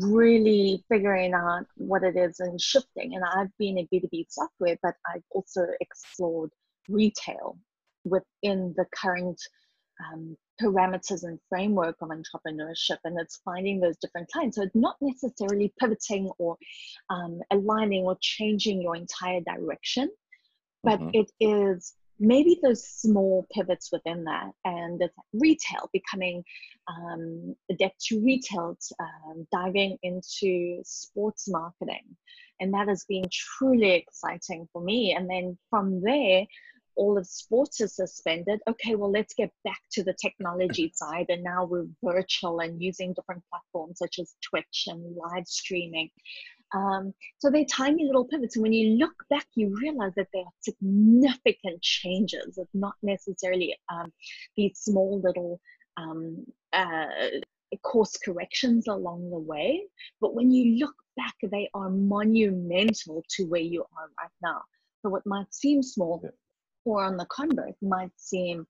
really 0.00 0.84
figuring 0.88 1.34
out 1.34 1.66
what 1.76 2.02
it 2.02 2.16
is 2.16 2.40
and 2.40 2.60
shifting. 2.60 3.14
And 3.14 3.24
I've 3.24 3.56
been 3.58 3.78
in 3.78 3.88
B2B 3.92 4.26
software, 4.28 4.76
but 4.82 4.94
I've 5.12 5.24
also 5.30 5.66
explored 5.80 6.50
retail 6.88 7.58
within 8.04 8.74
the 8.76 8.86
current 8.94 9.40
um, 10.02 10.36
parameters 10.60 11.24
and 11.24 11.38
framework 11.48 11.96
of 12.00 12.08
entrepreneurship. 12.08 12.98
And 13.04 13.18
it's 13.20 13.40
finding 13.44 13.80
those 13.80 13.96
different 13.98 14.30
clients. 14.30 14.56
So 14.56 14.62
it's 14.62 14.74
not 14.74 14.96
necessarily 15.00 15.72
pivoting 15.78 16.30
or 16.38 16.56
um, 17.10 17.40
aligning 17.50 18.04
or 18.04 18.16
changing 18.20 18.80
your 18.82 18.96
entire 18.96 19.40
direction, 19.40 20.10
but 20.82 21.00
mm-hmm. 21.00 21.10
it 21.14 21.30
is 21.40 21.94
maybe 22.18 22.58
those 22.62 22.86
small 22.86 23.46
pivots 23.52 23.90
within 23.92 24.24
that 24.24 24.50
and 24.64 25.00
it's 25.02 25.14
retail 25.32 25.88
becoming 25.92 26.44
um, 26.88 27.54
adept 27.70 28.00
to 28.00 28.20
retail 28.20 28.76
um, 29.00 29.46
diving 29.52 29.96
into 30.02 30.80
sports 30.84 31.48
marketing 31.48 32.04
and 32.60 32.72
that 32.72 32.88
has 32.88 33.04
been 33.08 33.24
truly 33.30 33.92
exciting 33.92 34.68
for 34.72 34.82
me 34.82 35.14
and 35.16 35.28
then 35.28 35.56
from 35.70 36.00
there 36.02 36.46
all 36.96 37.18
of 37.18 37.26
sports 37.26 37.80
is 37.80 37.96
suspended. 37.96 38.60
Okay, 38.68 38.94
well, 38.94 39.10
let's 39.10 39.34
get 39.34 39.50
back 39.64 39.80
to 39.92 40.02
the 40.02 40.14
technology 40.20 40.92
side. 40.94 41.26
And 41.28 41.42
now 41.42 41.64
we're 41.64 41.86
virtual 42.02 42.60
and 42.60 42.82
using 42.82 43.14
different 43.14 43.42
platforms 43.50 43.98
such 43.98 44.18
as 44.18 44.34
Twitch 44.42 44.84
and 44.86 45.16
live 45.16 45.46
streaming. 45.46 46.10
Um, 46.74 47.12
so 47.38 47.50
they're 47.50 47.64
tiny 47.64 48.04
little 48.04 48.24
pivots. 48.24 48.56
And 48.56 48.62
when 48.62 48.72
you 48.72 48.96
look 48.96 49.24
back, 49.28 49.46
you 49.54 49.76
realize 49.80 50.12
that 50.16 50.28
they 50.32 50.40
are 50.40 50.52
significant 50.60 51.82
changes. 51.82 52.58
It's 52.58 52.74
not 52.74 52.94
necessarily 53.02 53.76
um, 53.92 54.12
these 54.56 54.78
small 54.78 55.20
little 55.20 55.60
um, 55.96 56.44
uh, 56.72 57.06
course 57.82 58.16
corrections 58.16 58.88
along 58.88 59.30
the 59.30 59.38
way. 59.38 59.82
But 60.20 60.34
when 60.34 60.50
you 60.50 60.78
look 60.78 60.94
back, 61.16 61.34
they 61.42 61.68
are 61.74 61.90
monumental 61.90 63.22
to 63.36 63.44
where 63.44 63.60
you 63.60 63.82
are 63.82 64.08
right 64.20 64.30
now. 64.42 64.62
So 65.02 65.10
what 65.10 65.26
might 65.26 65.52
seem 65.52 65.82
small 65.82 66.20
yeah. 66.22 66.30
or 66.84 67.04
on 67.04 67.16
the 67.16 67.26
convert 67.26 67.74
might 67.82 68.12
seem 68.16 68.66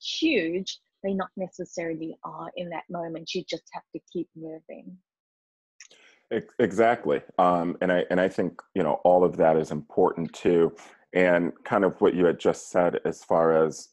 huge, 0.00 0.78
they 1.02 1.14
not 1.14 1.30
necessarily 1.36 2.16
are 2.24 2.50
in 2.56 2.68
that 2.70 2.84
moment. 2.90 3.34
You 3.34 3.44
just 3.48 3.64
have 3.72 3.84
to 3.94 4.00
keep 4.12 4.28
moving. 4.34 4.98
Exactly, 6.58 7.20
um, 7.38 7.76
and 7.80 7.92
I 7.92 8.04
and 8.10 8.20
I 8.20 8.28
think 8.28 8.60
you 8.74 8.82
know 8.82 8.94
all 9.04 9.22
of 9.22 9.36
that 9.36 9.56
is 9.56 9.70
important 9.70 10.32
too, 10.32 10.74
and 11.12 11.52
kind 11.64 11.84
of 11.84 12.00
what 12.00 12.14
you 12.14 12.24
had 12.24 12.40
just 12.40 12.70
said 12.70 12.98
as 13.04 13.22
far 13.22 13.64
as 13.64 13.90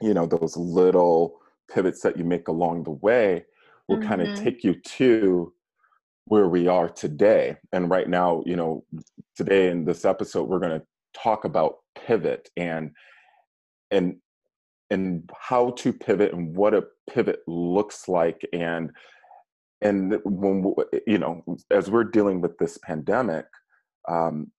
you 0.00 0.12
know 0.12 0.26
those 0.26 0.56
little 0.56 1.36
pivots 1.72 2.02
that 2.02 2.16
you 2.16 2.24
make 2.24 2.48
along 2.48 2.82
the 2.82 2.90
way 2.90 3.44
will 3.86 3.98
mm-hmm. 3.98 4.08
kind 4.08 4.22
of 4.22 4.36
take 4.38 4.64
you 4.64 4.74
to 4.74 5.52
where 6.24 6.48
we 6.48 6.66
are 6.68 6.88
today. 6.88 7.56
And 7.72 7.90
right 7.90 8.08
now, 8.08 8.42
you 8.46 8.56
know, 8.56 8.84
today 9.36 9.68
in 9.70 9.84
this 9.84 10.04
episode, 10.04 10.48
we're 10.48 10.60
going 10.60 10.78
to 10.80 10.86
talk 11.12 11.44
about 11.44 11.78
pivot 11.94 12.48
and 12.56 12.90
and 13.90 14.16
and 14.90 15.30
how 15.38 15.70
to 15.70 15.92
pivot 15.92 16.32
and 16.32 16.56
what 16.56 16.74
a 16.74 16.84
pivot 17.08 17.40
looks 17.46 18.08
like 18.08 18.44
and 18.52 18.90
and 19.82 20.18
when 20.24 20.74
you 21.06 21.18
know 21.18 21.42
as 21.70 21.90
we're 21.90 22.04
dealing 22.04 22.40
with 22.40 22.56
this 22.58 22.78
pandemic 22.78 23.46
um, 24.08 24.50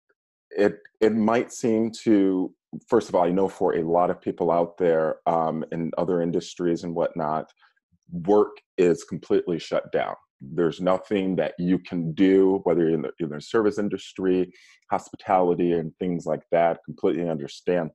it 0.50 0.78
it 1.00 1.14
might 1.14 1.52
seem 1.52 1.90
to 1.90 2.52
first 2.88 3.08
of 3.08 3.14
all 3.14 3.24
i 3.24 3.30
know 3.30 3.48
for 3.48 3.76
a 3.76 3.82
lot 3.82 4.10
of 4.10 4.20
people 4.20 4.50
out 4.50 4.76
there 4.78 5.16
um, 5.26 5.64
in 5.72 5.90
other 5.98 6.22
industries 6.22 6.84
and 6.84 6.94
whatnot 6.94 7.50
work 8.12 8.56
is 8.78 9.04
completely 9.04 9.58
shut 9.58 9.90
down. 9.92 10.14
There's 10.40 10.80
nothing 10.80 11.36
that 11.36 11.54
you 11.58 11.78
can 11.78 12.12
do, 12.12 12.60
whether 12.64 12.82
you're 12.82 12.94
in 12.94 13.02
the, 13.02 13.12
in 13.20 13.28
the 13.28 13.40
service 13.40 13.78
industry, 13.78 14.52
hospitality, 14.90 15.72
and 15.72 15.92
things 15.98 16.24
like 16.26 16.42
that. 16.50 16.78
Completely 16.84 17.28
understand. 17.28 17.90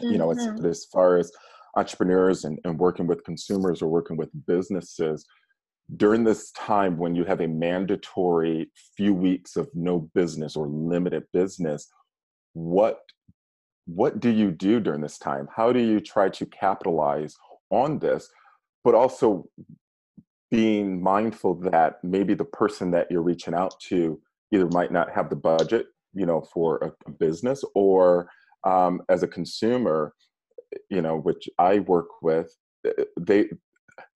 Mm-hmm. 0.00 0.12
You 0.12 0.18
know, 0.18 0.30
as, 0.30 0.38
mm-hmm. 0.38 0.66
as 0.66 0.86
far 0.92 1.16
as 1.16 1.32
entrepreneurs 1.76 2.44
and, 2.44 2.58
and 2.64 2.78
working 2.78 3.06
with 3.06 3.24
consumers 3.24 3.82
or 3.82 3.88
working 3.88 4.16
with 4.16 4.30
businesses, 4.46 5.26
during 5.96 6.24
this 6.24 6.50
time 6.52 6.98
when 6.98 7.14
you 7.14 7.24
have 7.24 7.40
a 7.40 7.48
mandatory 7.48 8.70
few 8.96 9.14
weeks 9.14 9.56
of 9.56 9.68
no 9.74 10.10
business 10.14 10.56
or 10.56 10.66
limited 10.68 11.24
business, 11.32 11.88
what 12.52 13.00
what 13.86 14.20
do 14.20 14.30
you 14.30 14.52
do 14.52 14.78
during 14.78 15.00
this 15.00 15.18
time? 15.18 15.48
How 15.54 15.72
do 15.72 15.80
you 15.80 15.98
try 16.00 16.28
to 16.28 16.46
capitalize 16.46 17.34
on 17.70 17.98
this? 17.98 18.30
but 18.84 18.94
also 18.94 19.46
being 20.50 21.02
mindful 21.02 21.54
that 21.54 22.02
maybe 22.02 22.34
the 22.34 22.44
person 22.44 22.90
that 22.90 23.06
you're 23.10 23.22
reaching 23.22 23.54
out 23.54 23.78
to 23.80 24.20
either 24.52 24.68
might 24.68 24.92
not 24.92 25.10
have 25.10 25.30
the 25.30 25.36
budget 25.36 25.86
you 26.12 26.26
know 26.26 26.40
for 26.52 26.78
a, 26.78 27.08
a 27.08 27.12
business 27.12 27.62
or 27.74 28.28
um, 28.64 29.00
as 29.08 29.22
a 29.22 29.28
consumer 29.28 30.12
you 30.88 31.00
know 31.00 31.16
which 31.16 31.48
i 31.58 31.78
work 31.80 32.08
with 32.22 32.56
eh, 32.86 33.04
they 33.18 33.46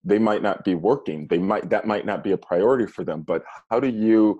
they 0.03 0.19
might 0.19 0.41
not 0.41 0.63
be 0.63 0.75
working 0.75 1.27
they 1.29 1.37
might 1.37 1.69
that 1.69 1.87
might 1.87 2.05
not 2.05 2.23
be 2.23 2.31
a 2.31 2.37
priority 2.37 2.85
for 2.85 3.03
them 3.03 3.21
but 3.21 3.43
how 3.69 3.79
do 3.79 3.87
you 3.87 4.39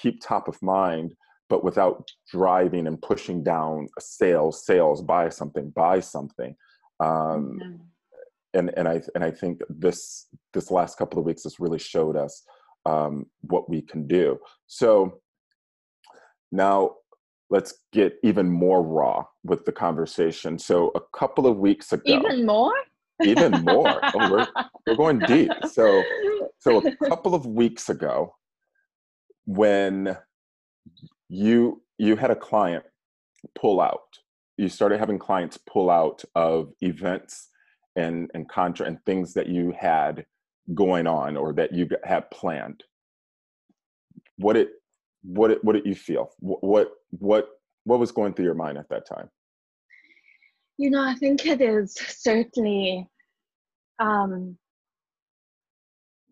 keep 0.00 0.20
top 0.20 0.48
of 0.48 0.60
mind 0.62 1.14
but 1.48 1.64
without 1.64 2.08
driving 2.30 2.86
and 2.86 3.02
pushing 3.02 3.42
down 3.42 3.86
sales 3.98 4.64
sales 4.64 5.02
buy 5.02 5.28
something 5.28 5.70
buy 5.70 6.00
something 6.00 6.54
um, 7.00 7.58
mm-hmm 7.62 7.76
and 8.54 8.70
and 8.76 8.88
I 8.88 9.02
and 9.14 9.24
I 9.24 9.30
think 9.30 9.60
this 9.68 10.26
this 10.52 10.70
last 10.70 10.98
couple 10.98 11.18
of 11.18 11.24
weeks 11.24 11.44
has 11.44 11.60
really 11.60 11.78
showed 11.78 12.16
us 12.16 12.42
um, 12.86 13.26
what 13.42 13.68
we 13.68 13.82
can 13.82 14.06
do. 14.06 14.38
So 14.66 15.20
now 16.50 16.96
let's 17.50 17.74
get 17.92 18.14
even 18.22 18.48
more 18.48 18.82
raw 18.82 19.24
with 19.44 19.64
the 19.64 19.72
conversation. 19.72 20.58
So 20.58 20.92
a 20.94 21.00
couple 21.16 21.46
of 21.46 21.58
weeks 21.58 21.92
ago, 21.92 22.02
even 22.06 22.46
more, 22.46 22.72
even 23.22 23.64
more. 23.64 24.00
oh, 24.14 24.30
we're 24.30 24.46
we're 24.86 24.96
going 24.96 25.18
deep. 25.20 25.50
So 25.70 26.02
so 26.58 26.78
a 26.86 27.08
couple 27.08 27.34
of 27.34 27.46
weeks 27.46 27.88
ago, 27.88 28.34
when 29.46 30.16
you 31.28 31.82
you 31.98 32.16
had 32.16 32.30
a 32.30 32.36
client 32.36 32.84
pull 33.54 33.80
out, 33.80 34.18
you 34.56 34.68
started 34.68 34.98
having 34.98 35.18
clients 35.18 35.58
pull 35.58 35.90
out 35.90 36.22
of 36.34 36.72
events 36.80 37.48
and 37.96 38.30
and 38.34 38.48
contra 38.48 38.86
and 38.86 38.98
things 39.04 39.34
that 39.34 39.48
you 39.48 39.74
had 39.78 40.24
going 40.74 41.06
on 41.06 41.36
or 41.36 41.52
that 41.52 41.72
you 41.72 41.88
had 42.04 42.30
planned 42.30 42.84
what 44.36 44.56
it 44.56 44.70
what 45.22 45.50
it 45.50 45.62
what 45.64 45.74
did 45.74 45.84
you 45.84 45.94
feel 45.94 46.30
what 46.38 46.90
what 47.10 47.48
what 47.84 47.98
was 47.98 48.12
going 48.12 48.32
through 48.32 48.44
your 48.44 48.54
mind 48.54 48.78
at 48.78 48.88
that 48.88 49.06
time 49.06 49.28
you 50.78 50.90
know 50.90 51.02
i 51.02 51.14
think 51.14 51.44
it 51.44 51.60
is 51.60 51.94
certainly 51.94 53.06
um 54.00 54.56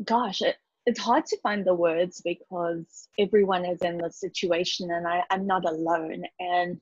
gosh 0.04 0.42
it, 0.42 0.56
it's 0.86 1.00
hard 1.00 1.26
to 1.26 1.38
find 1.42 1.64
the 1.66 1.74
words 1.74 2.22
because 2.24 3.08
everyone 3.18 3.64
is 3.64 3.82
in 3.82 3.98
the 3.98 4.10
situation 4.10 4.90
and 4.90 5.06
I, 5.06 5.22
i'm 5.30 5.46
not 5.46 5.64
alone. 5.64 6.24
And 6.40 6.80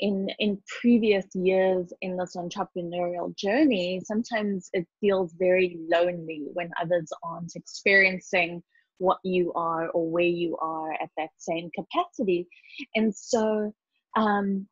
in 0.00 0.28
in 0.40 0.60
previous 0.80 1.26
years 1.34 1.92
in 2.02 2.16
this 2.16 2.34
entrepreneurial 2.36 3.34
journey 3.36 4.02
sometimes 4.04 4.68
it 4.72 4.86
feels 5.00 5.32
very 5.38 5.78
lonely 5.88 6.48
when 6.54 6.70
others 6.82 7.12
aren't 7.22 7.54
experiencing 7.54 8.62
what 8.98 9.18
you 9.22 9.52
are 9.54 9.88
or 9.90 10.10
where 10.10 10.24
you 10.24 10.56
are 10.60 10.92
at 10.94 11.10
that 11.16 11.30
same 11.38 11.70
capacity. 11.74 12.48
And 12.96 13.14
so 13.14 13.72
um, 14.16 14.66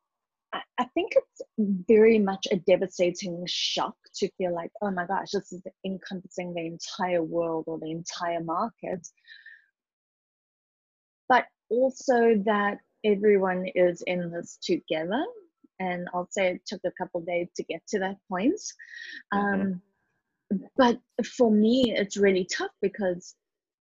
I, 0.77 0.85
think 0.93 1.13
it's 1.15 1.41
very 1.87 2.19
much 2.19 2.47
a 2.51 2.57
devastating 2.57 3.43
shock 3.47 3.95
to 4.15 4.29
feel 4.37 4.53
like 4.53 4.71
oh 4.81 4.91
my 4.91 5.05
gosh 5.05 5.31
this 5.31 5.51
is 5.51 5.61
encompassing 5.85 6.53
the 6.53 6.65
entire 6.65 7.23
world 7.23 7.65
or 7.67 7.79
the 7.79 7.91
entire 7.91 8.43
market 8.43 9.07
but 11.27 11.45
also 11.69 12.41
that 12.45 12.77
everyone 13.03 13.65
is 13.75 14.01
in 14.07 14.31
this 14.31 14.57
together. 14.61 15.23
And 15.79 16.07
I'll 16.13 16.29
say 16.29 16.51
it 16.51 16.65
took 16.65 16.81
a 16.85 16.91
couple 16.91 17.21
days 17.21 17.49
to 17.55 17.63
get 17.63 17.81
to 17.89 17.99
that 17.99 18.17
point. 18.29 18.59
Mm-hmm. 19.33 19.61
Um, 19.61 19.81
but 20.77 20.99
for 21.25 21.51
me, 21.51 21.93
it's 21.95 22.17
really 22.17 22.47
tough 22.55 22.71
because 22.81 23.35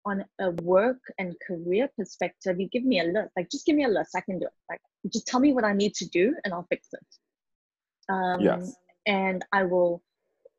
on 0.06 0.24
a 0.40 0.50
work 0.62 1.00
and 1.18 1.34
career 1.46 1.88
perspective, 1.96 2.58
you 2.58 2.68
give 2.68 2.84
me 2.84 3.00
a 3.00 3.04
list. 3.04 3.30
Like, 3.36 3.50
just 3.50 3.66
give 3.66 3.76
me 3.76 3.84
a 3.84 3.88
list. 3.88 4.10
I 4.16 4.20
can 4.20 4.38
do 4.38 4.46
it. 4.46 4.52
Like, 4.68 4.80
just 5.12 5.26
tell 5.26 5.40
me 5.40 5.52
what 5.52 5.64
I 5.64 5.72
need 5.72 5.94
to 5.94 6.06
do, 6.08 6.34
and 6.44 6.54
I'll 6.54 6.66
fix 6.70 6.88
it. 6.92 8.12
Um, 8.12 8.40
yes. 8.40 8.74
And 9.06 9.44
I 9.52 9.64
will, 9.64 10.02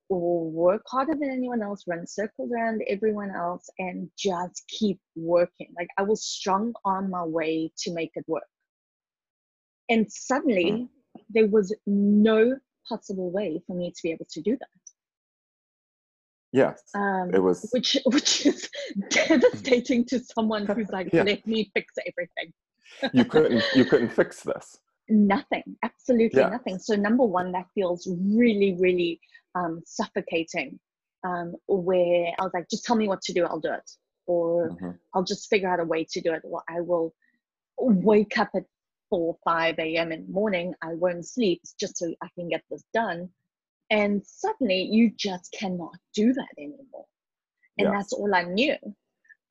will 0.10 0.49
work 0.51 0.84
harder 0.88 1.13
than 1.13 1.30
anyone 1.32 1.62
else, 1.62 1.84
run 1.88 2.06
circles 2.08 2.51
around 2.51 2.84
everyone 2.88 3.32
else, 3.32 3.69
and 3.80 4.10
just 4.17 4.63
keep 4.67 4.99
working. 5.15 5.67
Like, 5.77 5.89
I 5.97 6.04
will 6.04 6.15
strong 6.15 6.73
on 6.86 7.10
my 7.10 7.23
way 7.23 7.71
to 7.80 7.93
make 7.93 8.12
it 8.15 8.25
work. 8.27 8.43
And 9.89 10.12
suddenly, 10.12 10.71
mm. 10.71 10.88
there 11.30 11.47
was 11.47 11.75
no 11.86 12.58
possible 12.88 13.32
way 13.32 13.62
for 13.67 13.75
me 13.75 13.91
to 13.91 14.04
be 14.04 14.12
able 14.12 14.27
to 14.32 14.41
do 14.41 14.58
that. 14.58 14.80
Yes, 16.53 16.81
um, 16.95 17.33
it 17.33 17.41
was, 17.41 17.69
which 17.71 17.97
which 18.05 18.45
is 18.45 18.69
devastating 19.09 20.05
to 20.05 20.19
someone 20.19 20.65
who's 20.65 20.89
like, 20.89 21.09
yeah. 21.13 21.23
"Let 21.23 21.45
me 21.47 21.71
fix 21.73 21.93
everything." 22.05 22.53
you 23.13 23.25
couldn't 23.25 23.63
you 23.75 23.85
couldn't 23.85 24.09
fix 24.09 24.43
this. 24.43 24.77
Nothing, 25.07 25.63
absolutely 25.83 26.41
yeah. 26.41 26.49
nothing. 26.49 26.77
So 26.77 26.95
number 26.95 27.23
one, 27.23 27.51
that 27.53 27.65
feels 27.73 28.07
really, 28.07 28.77
really 28.79 29.19
um, 29.55 29.81
suffocating. 29.85 30.79
Um, 31.23 31.53
where 31.67 32.31
I 32.39 32.43
was 32.43 32.51
like, 32.53 32.67
"Just 32.69 32.83
tell 32.83 32.95
me 32.95 33.07
what 33.07 33.21
to 33.23 33.33
do, 33.33 33.45
I'll 33.45 33.59
do 33.59 33.71
it," 33.73 33.91
or 34.25 34.71
mm-hmm. 34.71 34.91
"I'll 35.13 35.23
just 35.23 35.49
figure 35.49 35.69
out 35.69 35.79
a 35.79 35.85
way 35.85 36.05
to 36.11 36.21
do 36.21 36.33
it," 36.33 36.41
or 36.43 36.63
I 36.67 36.81
will 36.81 37.13
wake 37.77 38.37
up 38.37 38.49
at 38.55 38.63
4 39.09 39.37
5 39.43 39.79
a.m 39.79 40.11
in 40.11 40.25
the 40.25 40.31
morning 40.31 40.73
i 40.81 40.93
won't 40.93 41.25
sleep 41.25 41.61
just 41.79 41.97
so 41.97 42.13
i 42.21 42.27
can 42.35 42.47
get 42.47 42.63
this 42.69 42.83
done 42.93 43.29
and 43.91 44.25
suddenly 44.25 44.82
you 44.91 45.12
just 45.15 45.56
cannot 45.58 45.95
do 46.15 46.34
that 46.34 46.49
anymore 46.58 47.06
and 47.77 47.88
yes. 47.88 47.93
that's 47.93 48.13
all 48.13 48.34
i 48.34 48.43
knew 48.43 48.75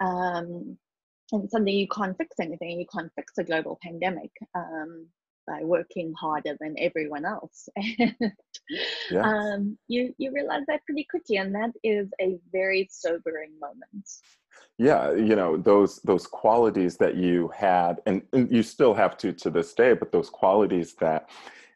um, 0.00 0.76
and 1.32 1.48
suddenly 1.48 1.72
you 1.72 1.86
can't 1.88 2.16
fix 2.16 2.36
anything 2.40 2.80
you 2.80 2.86
can't 2.92 3.12
fix 3.14 3.38
a 3.38 3.44
global 3.44 3.78
pandemic 3.82 4.32
um, 4.56 5.06
by 5.50 5.64
working 5.64 6.14
harder 6.18 6.56
than 6.60 6.74
everyone 6.78 7.24
else. 7.24 7.68
and 7.76 8.14
yes. 9.10 9.24
um, 9.24 9.76
you 9.88 10.14
you 10.18 10.32
realize 10.32 10.62
that 10.68 10.84
pretty 10.86 11.06
quickly, 11.10 11.36
and 11.36 11.54
that 11.54 11.70
is 11.82 12.08
a 12.20 12.38
very 12.52 12.88
sobering 12.90 13.52
moment. 13.60 14.08
Yeah, 14.78 15.12
you 15.12 15.36
know 15.36 15.56
those 15.56 16.00
those 16.02 16.26
qualities 16.26 16.96
that 16.98 17.16
you 17.16 17.48
had, 17.48 18.00
and, 18.06 18.22
and 18.32 18.50
you 18.50 18.62
still 18.62 18.94
have 18.94 19.16
to 19.18 19.32
to 19.32 19.50
this 19.50 19.74
day, 19.74 19.92
but 19.92 20.12
those 20.12 20.30
qualities 20.30 20.94
that 20.94 21.30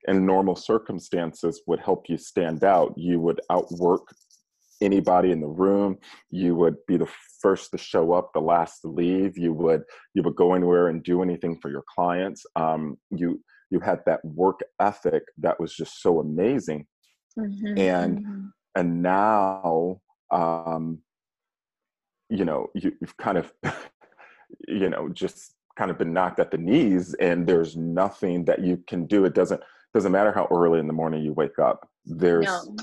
in 0.08 0.26
normal 0.26 0.56
circumstances 0.56 1.62
would 1.66 1.80
help 1.80 2.08
you 2.08 2.16
stand 2.18 2.64
out. 2.64 2.94
You 2.96 3.20
would 3.20 3.40
outwork 3.50 4.14
anybody 4.80 5.30
in 5.30 5.40
the 5.40 5.46
room 5.46 5.96
you 6.30 6.54
would 6.54 6.76
be 6.86 6.96
the 6.96 7.08
first 7.40 7.70
to 7.70 7.78
show 7.78 8.12
up 8.12 8.32
the 8.32 8.40
last 8.40 8.80
to 8.80 8.88
leave 8.88 9.36
you 9.38 9.52
would 9.52 9.82
you 10.14 10.22
would 10.22 10.34
go 10.34 10.54
anywhere 10.54 10.88
and 10.88 11.02
do 11.02 11.22
anything 11.22 11.58
for 11.60 11.70
your 11.70 11.84
clients 11.94 12.44
um, 12.56 12.96
you 13.10 13.40
you 13.70 13.80
had 13.80 14.00
that 14.06 14.24
work 14.24 14.60
ethic 14.80 15.22
that 15.38 15.58
was 15.58 15.74
just 15.74 16.02
so 16.02 16.20
amazing 16.20 16.86
mm-hmm, 17.38 17.78
and 17.78 18.18
mm-hmm. 18.18 18.46
and 18.76 19.02
now 19.02 20.00
um, 20.30 20.98
you 22.28 22.44
know 22.44 22.68
you, 22.74 22.92
you've 23.00 23.16
kind 23.16 23.38
of 23.38 23.52
you 24.68 24.88
know 24.88 25.08
just 25.08 25.54
kind 25.76 25.90
of 25.90 25.98
been 25.98 26.12
knocked 26.12 26.38
at 26.38 26.50
the 26.50 26.58
knees 26.58 27.14
and 27.14 27.46
there's 27.46 27.76
nothing 27.76 28.44
that 28.44 28.60
you 28.60 28.76
can 28.86 29.06
do 29.06 29.24
it 29.24 29.34
doesn't 29.34 29.60
doesn't 29.94 30.12
matter 30.12 30.32
how 30.32 30.48
early 30.50 30.80
in 30.80 30.86
the 30.86 30.92
morning 30.92 31.22
you 31.22 31.32
wake 31.32 31.58
up 31.58 31.88
there's 32.04 32.46
no 32.46 32.76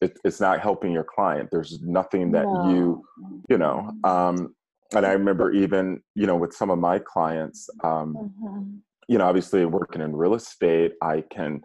it, 0.00 0.18
it's 0.24 0.40
not 0.40 0.60
helping 0.60 0.92
your 0.92 1.04
client 1.04 1.48
there's 1.50 1.80
nothing 1.82 2.32
that 2.32 2.44
no. 2.44 2.70
you 2.70 3.04
you 3.48 3.58
know 3.58 3.90
um 4.04 4.54
and 4.94 5.06
i 5.06 5.12
remember 5.12 5.52
even 5.52 6.00
you 6.14 6.26
know 6.26 6.36
with 6.36 6.52
some 6.52 6.70
of 6.70 6.78
my 6.78 6.98
clients 6.98 7.68
um 7.84 8.16
mm-hmm. 8.16 8.76
you 9.08 9.18
know 9.18 9.26
obviously 9.26 9.64
working 9.64 10.02
in 10.02 10.16
real 10.16 10.34
estate 10.34 10.92
i 11.02 11.22
can 11.30 11.60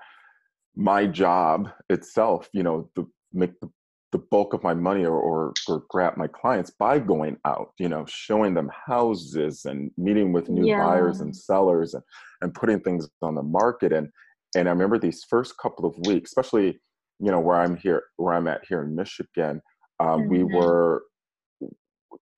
my 0.76 1.06
job 1.06 1.70
itself 1.90 2.50
you 2.54 2.64
know 2.64 2.90
to 2.96 3.10
make 3.34 3.60
the, 3.60 3.70
the 4.12 4.18
bulk 4.18 4.54
of 4.54 4.64
my 4.64 4.74
money 4.74 5.04
or, 5.04 5.18
or, 5.18 5.54
or 5.68 5.84
grab 5.90 6.16
my 6.16 6.28
clients 6.28 6.70
by 6.70 7.00
going 7.00 7.38
out 7.46 7.72
you 7.80 7.90
know 7.90 8.06
showing 8.08 8.54
them 8.54 8.70
houses 8.86 9.66
and 9.66 9.90
meeting 9.98 10.32
with 10.32 10.50
new 10.50 10.68
yeah. 10.68 10.84
buyers 10.84 11.22
and 11.22 11.36
sellers 11.36 11.94
and, 11.94 12.04
and 12.42 12.54
putting 12.54 12.80
things 12.80 13.10
on 13.22 13.36
the 13.36 13.44
market 13.44 13.92
and 13.92 14.10
and 14.56 14.68
i 14.68 14.72
remember 14.72 14.98
these 14.98 15.24
first 15.30 15.58
couple 15.58 15.86
of 15.86 15.96
weeks 16.08 16.32
especially 16.32 16.80
you 17.20 17.32
know 17.32 17.40
where 17.40 17.58
i'm 17.58 17.76
here 17.78 18.04
where 18.18 18.34
i'm 18.34 18.48
at 18.48 18.62
here 18.68 18.84
in 18.84 18.96
michigan 18.96 19.62
um, 20.00 20.22
mm-hmm. 20.22 20.30
we 20.30 20.44
were 20.44 21.04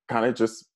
kind 0.08 0.26
of 0.26 0.36
just 0.36 0.68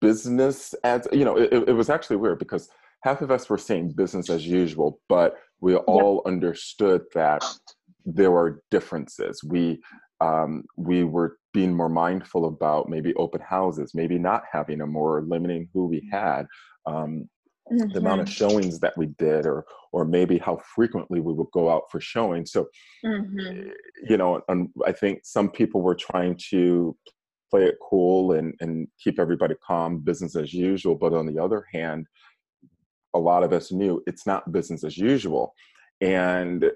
business 0.00 0.74
as 0.84 1.06
you 1.12 1.24
know 1.24 1.36
it, 1.36 1.52
it, 1.52 1.72
was 1.72 1.90
actually 1.90 2.16
weird 2.16 2.38
because 2.38 2.68
half 3.02 3.20
of 3.20 3.30
us 3.30 3.48
were 3.48 3.58
saying 3.58 3.92
business 3.92 4.30
as 4.30 4.46
usual 4.46 4.98
but 5.08 5.36
we 5.60 5.76
all 5.76 6.22
yep. 6.24 6.32
understood 6.32 7.02
that 7.14 7.44
there 8.06 8.30
were 8.30 8.62
differences 8.70 9.42
we 9.44 9.80
um, 10.22 10.64
we 10.76 11.04
were 11.04 11.38
being 11.54 11.74
more 11.74 11.88
mindful 11.88 12.46
about 12.46 12.88
maybe 12.88 13.14
open 13.14 13.40
houses 13.40 13.92
maybe 13.94 14.18
not 14.18 14.42
having 14.50 14.78
them 14.78 14.96
or 14.96 15.22
limiting 15.22 15.68
who 15.74 15.86
we 15.86 16.08
had 16.10 16.46
um, 16.86 17.28
mm-hmm. 17.70 17.92
the 17.92 17.98
amount 17.98 18.20
of 18.20 18.26
mm-hmm. 18.26 18.48
showings 18.48 18.78
that 18.80 18.96
we 18.96 19.06
did 19.18 19.46
or 19.46 19.64
or 19.92 20.04
maybe 20.04 20.38
how 20.38 20.58
frequently 20.74 21.20
we 21.20 21.32
would 21.32 21.50
go 21.52 21.70
out 21.70 21.84
for 21.90 22.00
showing 22.00 22.44
so 22.46 22.66
mm-hmm. 23.04 23.38
Eh, 23.40 23.72
you 24.08 24.16
know 24.16 24.40
and 24.48 24.68
i 24.86 24.92
think 24.92 25.20
some 25.24 25.50
people 25.50 25.82
were 25.82 25.94
trying 25.94 26.36
to 26.50 26.96
play 27.50 27.64
it 27.64 27.76
cool 27.88 28.32
and 28.32 28.54
and 28.60 28.88
keep 29.02 29.18
everybody 29.18 29.54
calm 29.66 29.98
business 29.98 30.36
as 30.36 30.52
usual 30.52 30.94
but 30.94 31.12
on 31.12 31.26
the 31.26 31.42
other 31.42 31.64
hand 31.72 32.06
a 33.14 33.18
lot 33.18 33.42
of 33.42 33.52
us 33.52 33.72
knew 33.72 34.02
it's 34.06 34.26
not 34.26 34.52
business 34.52 34.84
as 34.84 34.96
usual 34.96 35.52
and 36.00 36.70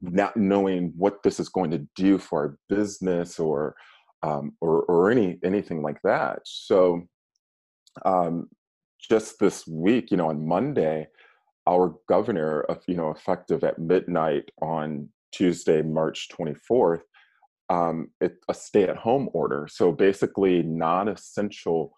not 0.00 0.36
knowing 0.36 0.92
what 0.96 1.22
this 1.24 1.40
is 1.40 1.48
going 1.48 1.70
to 1.70 1.84
do 1.96 2.16
for 2.16 2.40
our 2.40 2.58
business 2.68 3.38
or 3.38 3.74
um, 4.22 4.52
or, 4.60 4.82
or 4.84 5.10
any 5.10 5.38
anything 5.44 5.82
like 5.82 6.00
that 6.02 6.40
so 6.44 7.02
um, 8.04 8.48
just 9.08 9.38
this 9.38 9.66
week, 9.66 10.10
you 10.10 10.16
know, 10.16 10.30
on 10.30 10.46
Monday, 10.46 11.08
our 11.66 11.94
governor, 12.08 12.64
you 12.86 12.96
know, 12.96 13.10
effective 13.10 13.64
at 13.64 13.78
midnight 13.78 14.50
on 14.60 15.08
Tuesday, 15.32 15.82
March 15.82 16.28
24th, 16.28 17.02
um, 17.70 18.08
it, 18.20 18.36
a 18.48 18.54
stay-at-home 18.54 19.28
order. 19.32 19.66
So 19.70 19.92
basically, 19.92 20.62
non-essential 20.62 21.92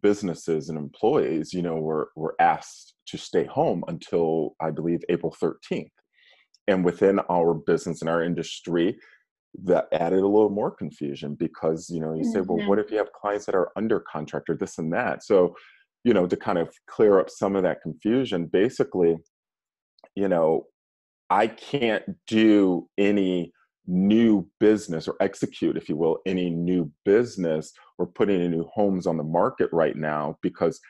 businesses 0.00 0.68
and 0.68 0.78
employees, 0.78 1.52
you 1.52 1.62
know, 1.62 1.76
were 1.76 2.10
were 2.14 2.36
asked 2.38 2.94
to 3.06 3.18
stay 3.18 3.44
home 3.44 3.82
until 3.88 4.54
I 4.60 4.70
believe 4.70 5.00
April 5.08 5.34
13th. 5.42 5.90
And 6.68 6.84
within 6.84 7.18
our 7.28 7.54
business 7.54 8.00
and 8.00 8.08
our 8.08 8.22
industry, 8.22 8.96
that 9.64 9.88
added 9.92 10.20
a 10.20 10.26
little 10.26 10.50
more 10.50 10.70
confusion 10.70 11.34
because 11.34 11.90
you 11.90 12.00
know 12.00 12.14
you 12.14 12.22
mm-hmm. 12.22 12.32
say, 12.32 12.40
well, 12.40 12.66
what 12.68 12.78
mm-hmm. 12.78 12.86
if 12.86 12.90
you 12.90 12.98
have 12.98 13.12
clients 13.12 13.46
that 13.46 13.54
are 13.54 13.70
under 13.76 14.00
contract 14.00 14.48
or 14.48 14.56
this 14.56 14.78
and 14.78 14.92
that? 14.92 15.24
So 15.24 15.54
you 16.04 16.14
know 16.14 16.26
to 16.26 16.36
kind 16.36 16.58
of 16.58 16.68
clear 16.86 17.20
up 17.20 17.30
some 17.30 17.56
of 17.56 17.62
that 17.62 17.82
confusion 17.82 18.46
basically 18.46 19.16
you 20.14 20.28
know 20.28 20.66
i 21.30 21.46
can't 21.46 22.04
do 22.26 22.88
any 22.98 23.52
new 23.86 24.46
business 24.60 25.08
or 25.08 25.16
execute 25.20 25.76
if 25.76 25.88
you 25.88 25.96
will 25.96 26.18
any 26.26 26.50
new 26.50 26.90
business 27.04 27.72
or 27.98 28.06
put 28.06 28.30
any 28.30 28.48
new 28.48 28.64
homes 28.72 29.06
on 29.06 29.16
the 29.16 29.24
market 29.24 29.68
right 29.72 29.96
now 29.96 30.36
because 30.40 30.80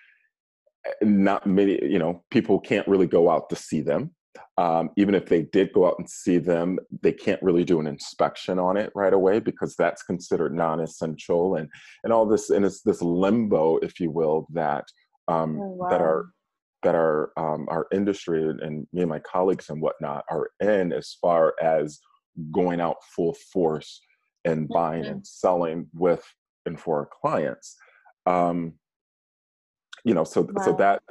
eh, 0.86 0.90
not 1.02 1.46
many 1.46 1.78
you 1.82 1.98
know 1.98 2.22
people 2.30 2.60
can't 2.60 2.86
really 2.86 3.06
go 3.06 3.30
out 3.30 3.48
to 3.50 3.56
see 3.56 3.80
them. 3.80 4.10
Um, 4.56 4.90
even 4.96 5.14
if 5.14 5.26
they 5.26 5.42
did 5.42 5.74
go 5.74 5.86
out 5.86 5.96
and 5.98 6.08
see 6.08 6.38
them 6.38 6.78
they 7.02 7.12
can't 7.12 7.42
really 7.42 7.64
do 7.64 7.80
an 7.80 7.86
inspection 7.86 8.58
on 8.58 8.78
it 8.78 8.90
right 8.94 9.12
away 9.12 9.40
because 9.40 9.74
that's 9.76 10.02
considered 10.02 10.54
non-essential 10.54 11.56
and 11.56 11.68
and 12.02 12.14
all 12.14 12.26
this 12.26 12.48
and 12.48 12.64
it's 12.64 12.80
this 12.80 13.02
limbo 13.02 13.76
if 13.78 14.00
you 14.00 14.10
will 14.10 14.46
that 14.52 14.84
um, 15.28 15.58
oh, 15.60 15.66
wow. 15.68 15.88
that 15.88 16.00
are 16.00 16.26
that 16.82 16.94
our 16.94 17.30
um, 17.36 17.66
our 17.68 17.86
industry 17.92 18.42
and 18.44 18.86
me 18.92 19.02
and 19.02 19.08
my 19.08 19.20
colleagues 19.20 19.70
and 19.70 19.80
whatnot 19.80 20.24
are 20.30 20.50
in 20.60 20.92
as 20.92 21.16
far 21.20 21.54
as 21.62 22.00
going 22.50 22.80
out 22.80 22.96
full 23.14 23.34
force 23.52 24.00
and 24.44 24.68
buying 24.68 25.04
mm-hmm. 25.04 25.12
and 25.12 25.26
selling 25.26 25.86
with 25.92 26.24
and 26.66 26.80
for 26.80 26.98
our 26.98 27.08
clients 27.20 27.76
um, 28.26 28.72
you 30.04 30.14
know 30.14 30.24
so 30.24 30.42
wow. 30.42 30.64
so 30.64 30.72
that 30.72 31.02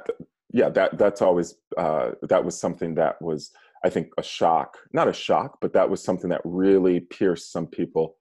yeah 0.52 0.68
that 0.68 0.98
that's 0.98 1.22
always 1.22 1.54
uh, 1.76 2.10
that 2.22 2.44
was 2.44 2.58
something 2.58 2.94
that 2.94 3.20
was 3.22 3.50
i 3.84 3.88
think 3.88 4.08
a 4.18 4.22
shock 4.22 4.76
not 4.92 5.08
a 5.08 5.12
shock 5.12 5.58
but 5.60 5.72
that 5.72 5.88
was 5.88 6.02
something 6.02 6.30
that 6.30 6.40
really 6.44 7.00
pierced 7.00 7.52
some 7.52 7.66
people 7.66 8.16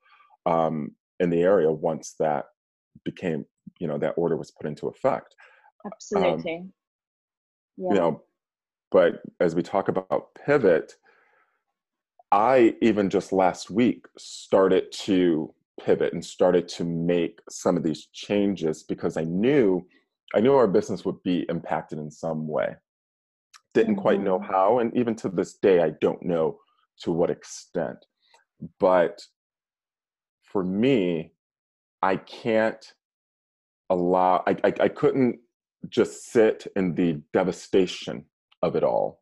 um, 0.45 0.91
in 1.19 1.29
the 1.29 1.41
area 1.41 1.71
once 1.71 2.15
that 2.19 2.45
became 3.03 3.45
you 3.79 3.87
know 3.87 3.97
that 3.97 4.13
order 4.17 4.37
was 4.37 4.51
put 4.51 4.67
into 4.67 4.87
effect 4.87 5.35
Absolutely. 5.85 6.57
Um, 6.57 6.73
yeah. 7.77 7.89
You 7.89 7.95
know, 7.95 8.21
but 8.91 9.21
as 9.39 9.55
we 9.55 9.63
talk 9.63 9.87
about 9.87 10.35
pivot, 10.45 10.95
I 12.31 12.75
even 12.81 13.09
just 13.09 13.31
last 13.33 13.69
week 13.69 14.05
started 14.17 14.91
to 14.91 15.53
pivot 15.79 16.13
and 16.13 16.23
started 16.23 16.67
to 16.67 16.83
make 16.83 17.39
some 17.49 17.75
of 17.75 17.83
these 17.83 18.07
changes 18.13 18.83
because 18.83 19.17
I 19.17 19.23
knew 19.23 19.85
I 20.33 20.39
knew 20.39 20.53
our 20.53 20.67
business 20.67 21.03
would 21.03 21.21
be 21.23 21.45
impacted 21.49 21.99
in 21.99 22.09
some 22.09 22.47
way. 22.47 22.75
Didn't 23.73 23.95
mm-hmm. 23.95 24.01
quite 24.01 24.21
know 24.21 24.39
mm-hmm. 24.39 24.51
how, 24.51 24.79
and 24.79 24.95
even 24.95 25.15
to 25.15 25.29
this 25.29 25.55
day, 25.55 25.81
I 25.81 25.91
don't 26.01 26.23
know 26.23 26.59
to 27.01 27.11
what 27.11 27.29
extent. 27.29 27.97
But 28.79 29.21
for 30.43 30.63
me, 30.63 31.33
I 32.01 32.15
can't 32.15 32.85
allow. 33.89 34.43
I, 34.47 34.55
I, 34.63 34.73
I 34.81 34.87
couldn't 34.87 35.39
just 35.89 36.31
sit 36.31 36.67
in 36.75 36.95
the 36.95 37.21
devastation 37.33 38.25
of 38.61 38.75
it 38.75 38.83
all 38.83 39.21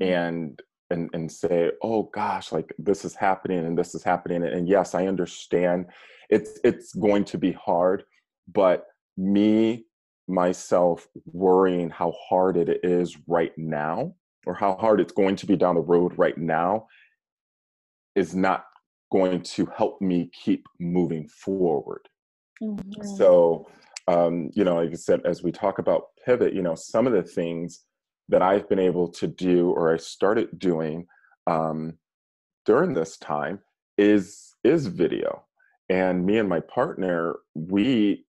mm-hmm. 0.00 0.12
and 0.12 0.62
and 0.90 1.10
and 1.12 1.30
say 1.30 1.70
oh 1.82 2.04
gosh 2.14 2.52
like 2.52 2.74
this 2.78 3.04
is 3.04 3.14
happening 3.14 3.64
and 3.64 3.78
this 3.78 3.94
is 3.94 4.02
happening 4.02 4.42
and 4.44 4.68
yes 4.68 4.94
i 4.94 5.06
understand 5.06 5.86
it's 6.28 6.58
it's 6.64 6.92
going 6.94 7.24
to 7.24 7.38
be 7.38 7.52
hard 7.52 8.04
but 8.52 8.86
me 9.16 9.84
myself 10.28 11.08
worrying 11.26 11.90
how 11.90 12.12
hard 12.28 12.56
it 12.56 12.80
is 12.82 13.16
right 13.26 13.52
now 13.56 14.14
or 14.46 14.54
how 14.54 14.76
hard 14.76 15.00
it's 15.00 15.12
going 15.12 15.36
to 15.36 15.46
be 15.46 15.56
down 15.56 15.74
the 15.74 15.80
road 15.80 16.12
right 16.16 16.38
now 16.38 16.86
is 18.14 18.34
not 18.34 18.64
going 19.12 19.42
to 19.42 19.66
help 19.76 20.00
me 20.00 20.30
keep 20.32 20.64
moving 20.78 21.26
forward 21.28 22.02
mm-hmm. 22.62 23.16
so 23.16 23.66
um, 24.10 24.50
you 24.54 24.64
know, 24.64 24.76
like 24.76 24.90
I 24.90 24.94
said, 24.94 25.20
as 25.24 25.42
we 25.42 25.52
talk 25.52 25.78
about 25.78 26.08
pivot, 26.24 26.52
you 26.52 26.62
know, 26.62 26.74
some 26.74 27.06
of 27.06 27.12
the 27.12 27.22
things 27.22 27.84
that 28.28 28.42
I've 28.42 28.68
been 28.68 28.78
able 28.80 29.08
to 29.08 29.26
do 29.26 29.70
or 29.70 29.92
I 29.92 29.98
started 29.98 30.58
doing 30.58 31.06
um, 31.46 31.94
during 32.66 32.92
this 32.92 33.16
time 33.18 33.60
is 33.98 34.56
is 34.64 34.86
video. 34.86 35.44
And 35.88 36.26
me 36.26 36.38
and 36.38 36.48
my 36.48 36.60
partner, 36.60 37.36
we 37.54 38.24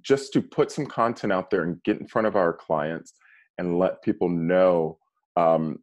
just 0.00 0.32
to 0.32 0.42
put 0.42 0.70
some 0.70 0.86
content 0.86 1.32
out 1.32 1.50
there 1.50 1.62
and 1.62 1.82
get 1.82 2.00
in 2.00 2.06
front 2.06 2.26
of 2.26 2.36
our 2.36 2.52
clients 2.52 3.12
and 3.58 3.78
let 3.78 4.02
people 4.02 4.28
know 4.28 4.98
um, 5.36 5.78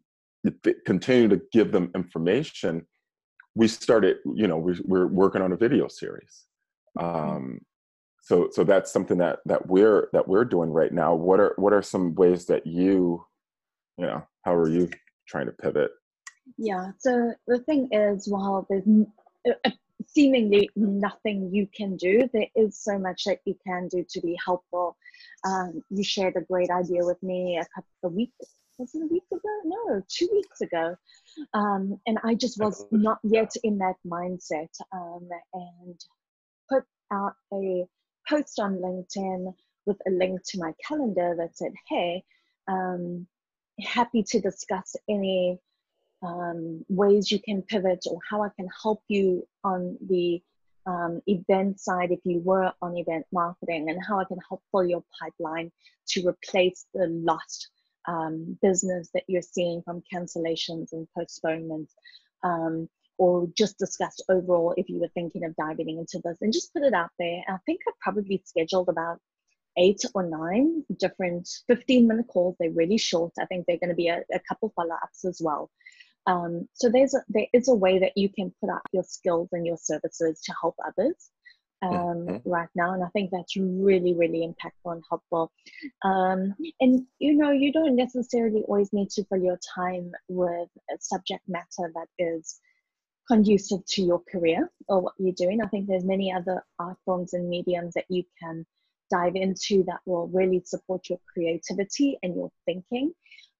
continue 0.85 1.27
to 1.27 1.41
give 1.51 1.71
them 1.71 1.91
information, 1.95 2.85
we 3.55 3.67
started, 3.67 4.17
you 4.35 4.47
know, 4.47 4.57
we, 4.57 4.79
we're 4.83 5.07
working 5.07 5.41
on 5.41 5.51
a 5.51 5.57
video 5.57 5.87
series. 5.87 6.45
Mm-hmm. 6.97 7.35
Um, 7.35 7.59
so, 8.23 8.47
so 8.51 8.63
that's 8.63 8.91
something 8.91 9.17
that 9.17 9.39
that 9.45 9.67
we're 9.67 10.09
that 10.13 10.27
we're 10.27 10.45
doing 10.45 10.71
right 10.71 10.93
now. 10.93 11.13
What 11.13 11.41
are 11.41 11.53
what 11.57 11.73
are 11.73 11.81
some 11.81 12.15
ways 12.15 12.45
that 12.45 12.65
you, 12.65 13.25
you 13.97 14.05
know, 14.05 14.25
how 14.43 14.55
are 14.55 14.69
you 14.69 14.89
trying 15.27 15.47
to 15.47 15.51
pivot? 15.51 15.91
Yeah. 16.57 16.91
So 16.99 17.33
the 17.47 17.59
thing 17.59 17.89
is, 17.91 18.27
while 18.27 18.65
there's 18.69 18.87
uh, 19.45 19.69
seemingly 20.07 20.69
nothing 20.77 21.53
you 21.53 21.67
can 21.75 21.97
do, 21.97 22.29
there 22.33 22.47
is 22.55 22.81
so 22.81 22.97
much 22.97 23.25
that 23.25 23.39
you 23.43 23.55
can 23.67 23.89
do 23.89 24.05
to 24.09 24.21
be 24.21 24.37
helpful. 24.43 24.95
Um, 25.45 25.83
you 25.89 26.03
shared 26.03 26.37
a 26.37 26.41
great 26.41 26.69
idea 26.69 27.03
with 27.03 27.21
me 27.21 27.57
a 27.57 27.67
couple 27.75 27.91
of 28.03 28.13
weeks 28.13 28.47
was 28.79 28.95
it 28.95 29.03
a 29.03 29.07
week 29.07 29.23
ago? 29.31 29.39
No, 29.65 30.01
two 30.09 30.27
weeks 30.31 30.61
ago. 30.61 30.95
Um, 31.53 31.99
and 32.07 32.17
I 32.23 32.33
just 32.33 32.59
was 32.59 32.85
not 32.91 33.19
yet 33.23 33.53
in 33.63 33.77
that 33.77 33.95
mindset 34.05 34.69
um, 34.91 35.29
and 35.53 35.99
put 36.69 36.83
out 37.11 37.35
a 37.53 37.85
post 38.27 38.59
on 38.59 38.77
LinkedIn 38.77 39.53
with 39.85 39.97
a 40.07 40.11
link 40.11 40.41
to 40.47 40.59
my 40.59 40.73
calendar 40.85 41.35
that 41.37 41.57
said, 41.57 41.73
hey, 41.89 42.23
um, 42.67 43.27
happy 43.79 44.23
to 44.23 44.39
discuss 44.39 44.95
any 45.09 45.59
um, 46.21 46.85
ways 46.89 47.31
you 47.31 47.39
can 47.39 47.61
pivot 47.61 48.05
or 48.09 48.19
how 48.29 48.43
I 48.43 48.49
can 48.55 48.69
help 48.81 49.03
you 49.07 49.47
on 49.63 49.97
the 50.09 50.41
um, 50.85 51.21
event 51.27 51.79
side 51.79 52.11
if 52.11 52.19
you 52.23 52.39
were 52.39 52.71
on 52.81 52.97
event 52.97 53.25
marketing 53.31 53.89
and 53.89 53.99
how 54.05 54.19
I 54.19 54.25
can 54.25 54.39
help 54.47 54.61
fill 54.71 54.85
your 54.85 55.03
pipeline 55.19 55.71
to 56.09 56.27
replace 56.27 56.85
the 56.93 57.07
lost 57.07 57.69
um, 58.07 58.57
business 58.61 59.09
that 59.13 59.23
you're 59.27 59.41
seeing 59.41 59.81
from 59.81 60.03
cancellations 60.13 60.91
and 60.91 61.07
postponements, 61.17 61.93
um, 62.43 62.89
or 63.17 63.47
just 63.57 63.77
discuss 63.77 64.19
overall 64.29 64.73
if 64.77 64.89
you 64.89 64.99
were 64.99 65.09
thinking 65.13 65.43
of 65.45 65.55
diving 65.55 65.89
into 65.89 66.19
this 66.23 66.37
and 66.41 66.53
just 66.53 66.73
put 66.73 66.83
it 66.83 66.93
out 66.93 67.11
there. 67.19 67.41
I 67.47 67.57
think 67.65 67.81
I've 67.87 67.99
probably 67.99 68.41
scheduled 68.45 68.89
about 68.89 69.19
eight 69.77 70.01
or 70.13 70.23
nine 70.23 70.83
different 70.99 71.47
15 71.67 72.07
minute 72.07 72.27
calls. 72.27 72.55
They're 72.59 72.71
really 72.71 72.97
short. 72.97 73.33
I 73.39 73.45
think 73.45 73.65
they're 73.65 73.77
going 73.77 73.89
to 73.89 73.95
be 73.95 74.07
a, 74.07 74.23
a 74.33 74.39
couple 74.47 74.71
follow 74.75 74.95
ups 74.95 75.25
as 75.25 75.39
well. 75.43 75.69
Um, 76.25 76.67
so 76.73 76.89
there's 76.89 77.13
a, 77.13 77.23
there 77.27 77.47
is 77.53 77.67
a 77.67 77.73
way 77.73 77.99
that 77.99 78.13
you 78.15 78.29
can 78.29 78.53
put 78.61 78.69
out 78.69 78.81
your 78.93 79.03
skills 79.03 79.49
and 79.51 79.65
your 79.65 79.77
services 79.77 80.41
to 80.45 80.53
help 80.61 80.75
others 80.85 81.29
um, 81.81 81.91
mm-hmm. 81.91 82.49
right 82.49 82.69
now. 82.75 82.93
And 82.93 83.03
I 83.03 83.07
think 83.09 83.31
that's 83.31 83.57
really, 83.57 84.13
really 84.13 84.47
impactful 84.47 84.93
and 84.93 85.03
helpful. 85.09 85.51
Um, 86.03 86.55
and 86.79 87.05
you 87.19 87.33
know, 87.35 87.51
you 87.51 87.73
don't 87.73 87.95
necessarily 87.95 88.63
always 88.67 88.93
need 88.93 89.09
to 89.11 89.25
fill 89.25 89.43
your 89.43 89.59
time 89.75 90.11
with 90.29 90.69
a 90.89 90.97
subject 90.99 91.41
matter 91.47 91.91
that 91.93 92.07
is 92.17 92.59
conducive 93.27 93.85
to 93.85 94.01
your 94.01 94.21
career 94.31 94.69
or 94.87 95.01
what 95.01 95.13
you're 95.17 95.33
doing. 95.33 95.61
I 95.61 95.67
think 95.67 95.87
there's 95.87 96.03
many 96.03 96.31
other 96.31 96.63
art 96.79 96.97
forms 97.05 97.33
and 97.33 97.49
mediums 97.49 97.93
that 97.93 98.05
you 98.09 98.23
can 98.41 98.65
dive 99.11 99.35
into 99.35 99.83
that 99.83 99.99
will 100.05 100.27
really 100.27 100.61
support 100.65 101.09
your 101.09 101.19
creativity 101.31 102.17
and 102.23 102.35
your 102.35 102.51
thinking. 102.65 103.13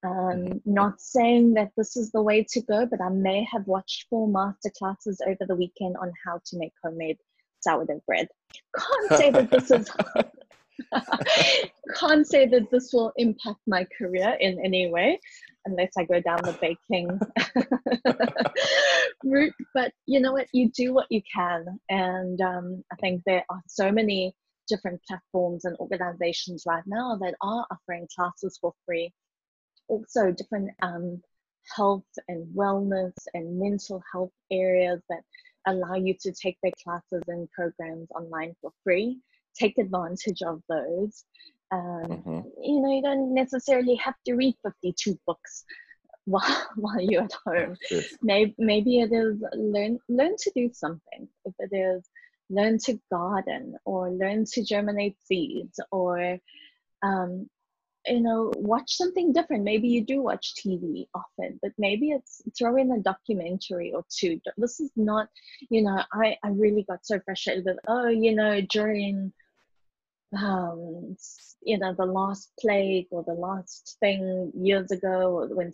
Um, 0.06 0.12
mm-hmm. 0.12 0.58
not 0.66 1.00
saying 1.00 1.54
that 1.54 1.72
this 1.78 1.96
is 1.96 2.12
the 2.12 2.22
way 2.22 2.46
to 2.50 2.62
go, 2.62 2.86
but 2.86 3.02
I 3.02 3.10
may 3.10 3.48
have 3.52 3.66
watched 3.68 4.08
four 4.10 4.28
master 4.28 4.70
classes 4.78 5.22
over 5.26 5.46
the 5.48 5.56
weekend 5.56 5.96
on 5.96 6.12
how 6.26 6.42
to 6.46 6.58
make 6.58 6.74
homemade 6.84 7.18
sourdough 7.62 8.02
bread. 8.06 8.28
Can't 8.76 9.20
say 9.20 9.32
that 9.32 9.50
this 9.50 9.72
is 9.72 9.90
can't 11.96 12.28
say 12.28 12.48
that 12.48 12.70
this 12.72 12.92
will 12.94 13.12
impact 13.18 13.60
my 13.68 13.86
career 13.98 14.36
in 14.40 14.60
any 14.64 14.90
way 14.90 15.20
unless 15.66 15.92
I 15.98 16.04
go 16.04 16.20
down 16.20 16.42
the 16.44 16.58
baking 16.62 17.20
route. 19.24 19.54
But 19.74 19.94
you 20.06 20.20
know 20.20 20.34
what? 20.34 20.48
You 20.54 20.70
do 20.72 20.94
what 20.94 21.08
you 21.10 21.22
can. 21.34 21.66
And 21.90 22.40
um, 22.42 22.84
I 22.92 22.96
think 22.98 23.22
there 23.26 23.46
are 23.50 23.62
so 23.68 23.92
many 23.92 24.36
different 24.68 25.02
platforms 25.08 25.66
and 25.66 25.76
organizations 25.78 26.64
right 26.66 26.84
now 26.86 27.18
that 27.22 27.36
are 27.42 27.66
offering 27.72 28.08
classes 28.16 28.58
for 28.60 28.74
free. 28.86 29.12
Also, 29.88 30.32
different 30.32 30.70
um, 30.82 31.22
health 31.76 32.04
and 32.28 32.48
wellness 32.56 33.14
and 33.34 33.60
mental 33.60 34.02
health 34.12 34.32
areas 34.52 35.02
that 35.10 35.22
allow 35.68 35.96
you 35.96 36.14
to 36.22 36.32
take 36.32 36.58
their 36.62 36.72
classes 36.84 37.24
and 37.28 37.50
programs 37.52 38.08
online 38.12 38.54
for 38.62 38.72
free. 38.84 39.20
Take 39.58 39.78
advantage 39.78 40.42
of 40.46 40.62
those. 40.68 41.26
Um, 41.74 42.04
mm-hmm. 42.06 42.40
You 42.62 42.82
know, 42.82 42.92
you 42.94 43.02
don't 43.02 43.34
necessarily 43.34 43.96
have 43.96 44.16
to 44.26 44.36
read 44.36 44.56
52 44.64 45.20
books 45.26 45.66
while, 46.26 46.68
while 46.76 47.02
you're 47.02 47.24
at 47.24 47.34
home. 47.46 47.76
Maybe, 48.22 48.56
maybe 48.58 49.00
it 49.00 49.12
is 49.12 49.44
learn, 49.54 50.00
learn 50.08 50.36
to 50.38 50.52
do 50.56 50.70
something. 50.72 51.28
If 51.46 51.54
it 51.60 51.76
is 51.76 52.08
learn 52.50 52.78
to 52.78 53.00
garden 53.12 53.76
or 53.86 54.12
learn 54.12 54.46
to 54.46 54.64
germinate 54.64 55.18
seeds 55.26 55.80
or 55.92 56.38
um, 57.02 57.50
you 58.06 58.20
know 58.20 58.52
watch 58.58 58.94
something 58.94 59.32
different 59.32 59.64
maybe 59.64 59.88
you 59.88 60.04
do 60.04 60.22
watch 60.22 60.56
tv 60.56 61.08
often 61.16 61.58
but 61.62 61.72
maybe 61.78 62.12
it's 62.12 62.42
throw 62.58 62.76
in 62.76 62.92
a 62.92 63.00
documentary 63.00 63.94
or 63.94 64.04
two 64.10 64.40
this 64.58 64.82
is 64.82 64.92
not 64.98 65.30
you 65.70 65.82
know 65.82 66.04
i 66.12 66.36
i 66.44 66.50
really 66.50 66.84
got 66.84 67.06
so 67.06 67.18
frustrated 67.22 67.64
with 67.64 67.78
oh 67.88 68.10
you 68.10 68.36
know 68.36 68.60
during 68.70 69.32
um 70.38 71.16
you 71.62 71.78
know 71.78 71.94
the 71.98 72.06
last 72.06 72.52
plague 72.60 73.08
or 73.12 73.24
the 73.24 73.34
last 73.34 73.98
thing 74.00 74.52
years 74.56 74.92
ago 74.92 75.48
when 75.52 75.72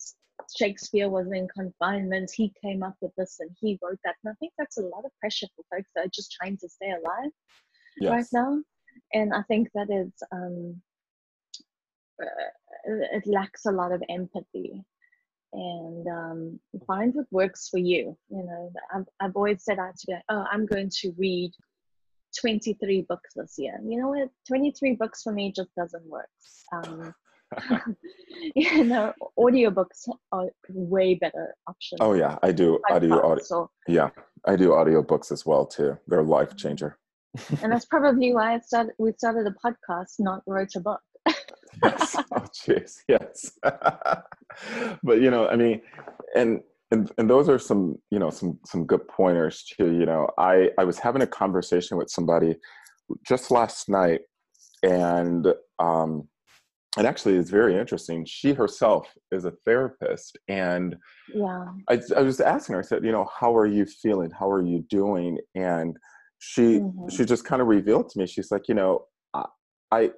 shakespeare 0.55 1.09
was 1.09 1.31
in 1.31 1.47
confinement 1.47 2.31
he 2.33 2.51
came 2.63 2.83
up 2.83 2.95
with 3.01 3.11
this 3.17 3.37
and 3.39 3.49
he 3.59 3.77
wrote 3.81 3.99
that 4.03 4.15
and 4.23 4.31
i 4.31 4.35
think 4.39 4.51
that's 4.57 4.77
a 4.77 4.81
lot 4.81 5.05
of 5.05 5.11
pressure 5.19 5.47
for 5.55 5.63
folks 5.75 5.89
that 5.95 6.05
are 6.05 6.11
just 6.13 6.31
trying 6.31 6.57
to 6.57 6.67
stay 6.67 6.89
alive 6.89 7.31
yes. 7.99 8.11
right 8.11 8.25
now 8.33 8.59
and 9.13 9.33
i 9.33 9.41
think 9.43 9.69
that 9.73 9.89
is 9.89 10.11
um 10.31 10.81
uh, 12.21 12.25
it 12.85 13.25
lacks 13.25 13.65
a 13.65 13.71
lot 13.71 13.91
of 13.91 14.03
empathy 14.09 14.83
and 15.53 16.07
um, 16.07 16.59
find 16.85 17.13
what 17.15 17.25
works 17.31 17.69
for 17.69 17.79
you. 17.79 18.17
You 18.29 18.43
know, 18.43 18.71
I've, 18.93 19.05
I've 19.19 19.35
always 19.35 19.63
said 19.63 19.79
out 19.79 19.97
to 19.97 20.07
be 20.07 20.13
like, 20.13 20.23
oh, 20.29 20.45
I'm 20.51 20.65
going 20.65 20.89
to 21.01 21.11
read 21.17 21.51
23 22.39 23.05
books 23.07 23.31
this 23.35 23.55
year. 23.57 23.79
You 23.83 23.99
know 23.99 24.09
what? 24.09 24.29
23 24.47 24.95
books 24.95 25.23
for 25.23 25.31
me 25.31 25.51
just 25.55 25.73
doesn't 25.75 26.05
work. 26.05 26.29
Um, 26.73 27.13
you 28.55 28.83
know, 28.83 29.13
audiobooks 29.37 30.07
are 30.31 30.49
way 30.69 31.15
better 31.15 31.55
option. 31.67 31.97
Oh 31.99 32.13
yeah, 32.13 32.37
I 32.43 32.51
do 32.51 32.79
audio 32.91 33.25
audio. 33.25 33.43
So, 33.43 33.71
yeah, 33.87 34.09
I 34.45 34.55
do 34.55 34.69
audiobooks 34.69 35.31
as 35.31 35.45
well 35.45 35.65
too. 35.65 35.97
They're 36.07 36.23
life 36.23 36.55
changer. 36.55 36.99
and 37.63 37.71
that's 37.71 37.85
probably 37.85 38.33
why 38.33 38.53
I 38.53 38.59
started. 38.59 38.93
We 38.99 39.13
started 39.13 39.47
a 39.47 39.55
podcast, 39.67 40.15
not 40.19 40.43
wrote 40.45 40.75
a 40.75 40.79
book 40.79 41.01
yes. 41.83 42.15
Oh, 42.31 42.45
jeez. 42.53 42.97
Yes. 43.07 43.51
but 45.03 45.21
you 45.21 45.31
know, 45.31 45.47
I 45.47 45.55
mean, 45.55 45.81
and 46.35 46.61
and 46.91 47.11
and 47.17 47.29
those 47.29 47.49
are 47.49 47.59
some 47.59 47.95
you 48.09 48.19
know 48.19 48.29
some 48.29 48.59
some 48.65 48.85
good 48.85 49.07
pointers 49.07 49.63
too. 49.63 49.91
You 49.93 50.05
know, 50.05 50.27
I 50.37 50.69
I 50.77 50.83
was 50.83 50.99
having 50.99 51.21
a 51.21 51.27
conversation 51.27 51.97
with 51.97 52.09
somebody 52.09 52.55
just 53.25 53.51
last 53.51 53.89
night, 53.89 54.21
and 54.83 55.47
um, 55.79 56.27
and 56.97 57.05
actually 57.05 57.35
it's 57.35 57.49
very 57.49 57.77
interesting. 57.77 58.25
She 58.25 58.53
herself 58.53 59.07
is 59.31 59.45
a 59.45 59.53
therapist, 59.65 60.37
and 60.47 60.95
yeah, 61.33 61.65
I 61.89 62.01
I 62.15 62.21
was 62.21 62.39
asking 62.39 62.73
her. 62.73 62.79
I 62.79 62.83
said, 62.83 63.03
you 63.03 63.11
know, 63.11 63.29
how 63.39 63.55
are 63.55 63.67
you 63.67 63.85
feeling? 63.85 64.31
How 64.31 64.49
are 64.49 64.65
you 64.65 64.83
doing? 64.89 65.37
And 65.55 65.95
she 66.39 66.79
mm-hmm. 66.79 67.09
she 67.09 67.25
just 67.25 67.45
kind 67.45 67.61
of 67.61 67.67
revealed 67.67 68.09
to 68.09 68.19
me. 68.19 68.25
She's 68.25 68.51
like, 68.51 68.67
you 68.67 68.75
know, 68.75 69.05
I 69.91 70.11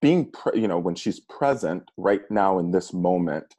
being 0.00 0.30
pre- 0.30 0.60
you 0.60 0.68
know 0.68 0.78
when 0.78 0.94
she's 0.94 1.20
present 1.20 1.82
right 1.96 2.22
now 2.30 2.58
in 2.58 2.70
this 2.70 2.92
moment 2.92 3.54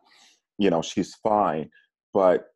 you 0.58 0.70
know 0.70 0.82
she's 0.82 1.14
fine 1.16 1.70
but 2.14 2.48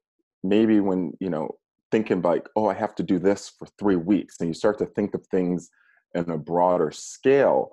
maybe 0.44 0.80
when 0.80 1.14
you 1.20 1.30
know 1.30 1.50
thinking 1.92 2.22
like 2.22 2.48
oh 2.56 2.68
i 2.68 2.74
have 2.74 2.96
to 2.96 3.04
do 3.04 3.20
this 3.20 3.52
for 3.58 3.68
three 3.80 3.96
weeks 3.96 4.38
and 4.40 4.50
you 4.50 4.54
start 4.54 4.78
to 4.78 4.86
think 4.86 5.14
of 5.14 5.26
things 5.28 5.70
in 6.16 6.30
a 6.30 6.38
broader 6.38 6.92
scale 6.92 7.70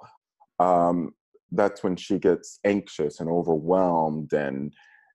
um, 0.61 1.13
that's 1.53 1.83
when 1.83 1.97
she 1.97 2.19
gets 2.19 2.59
anxious 2.65 3.21
and 3.21 3.29
overwhelmed 3.31 4.33
and 4.33 4.73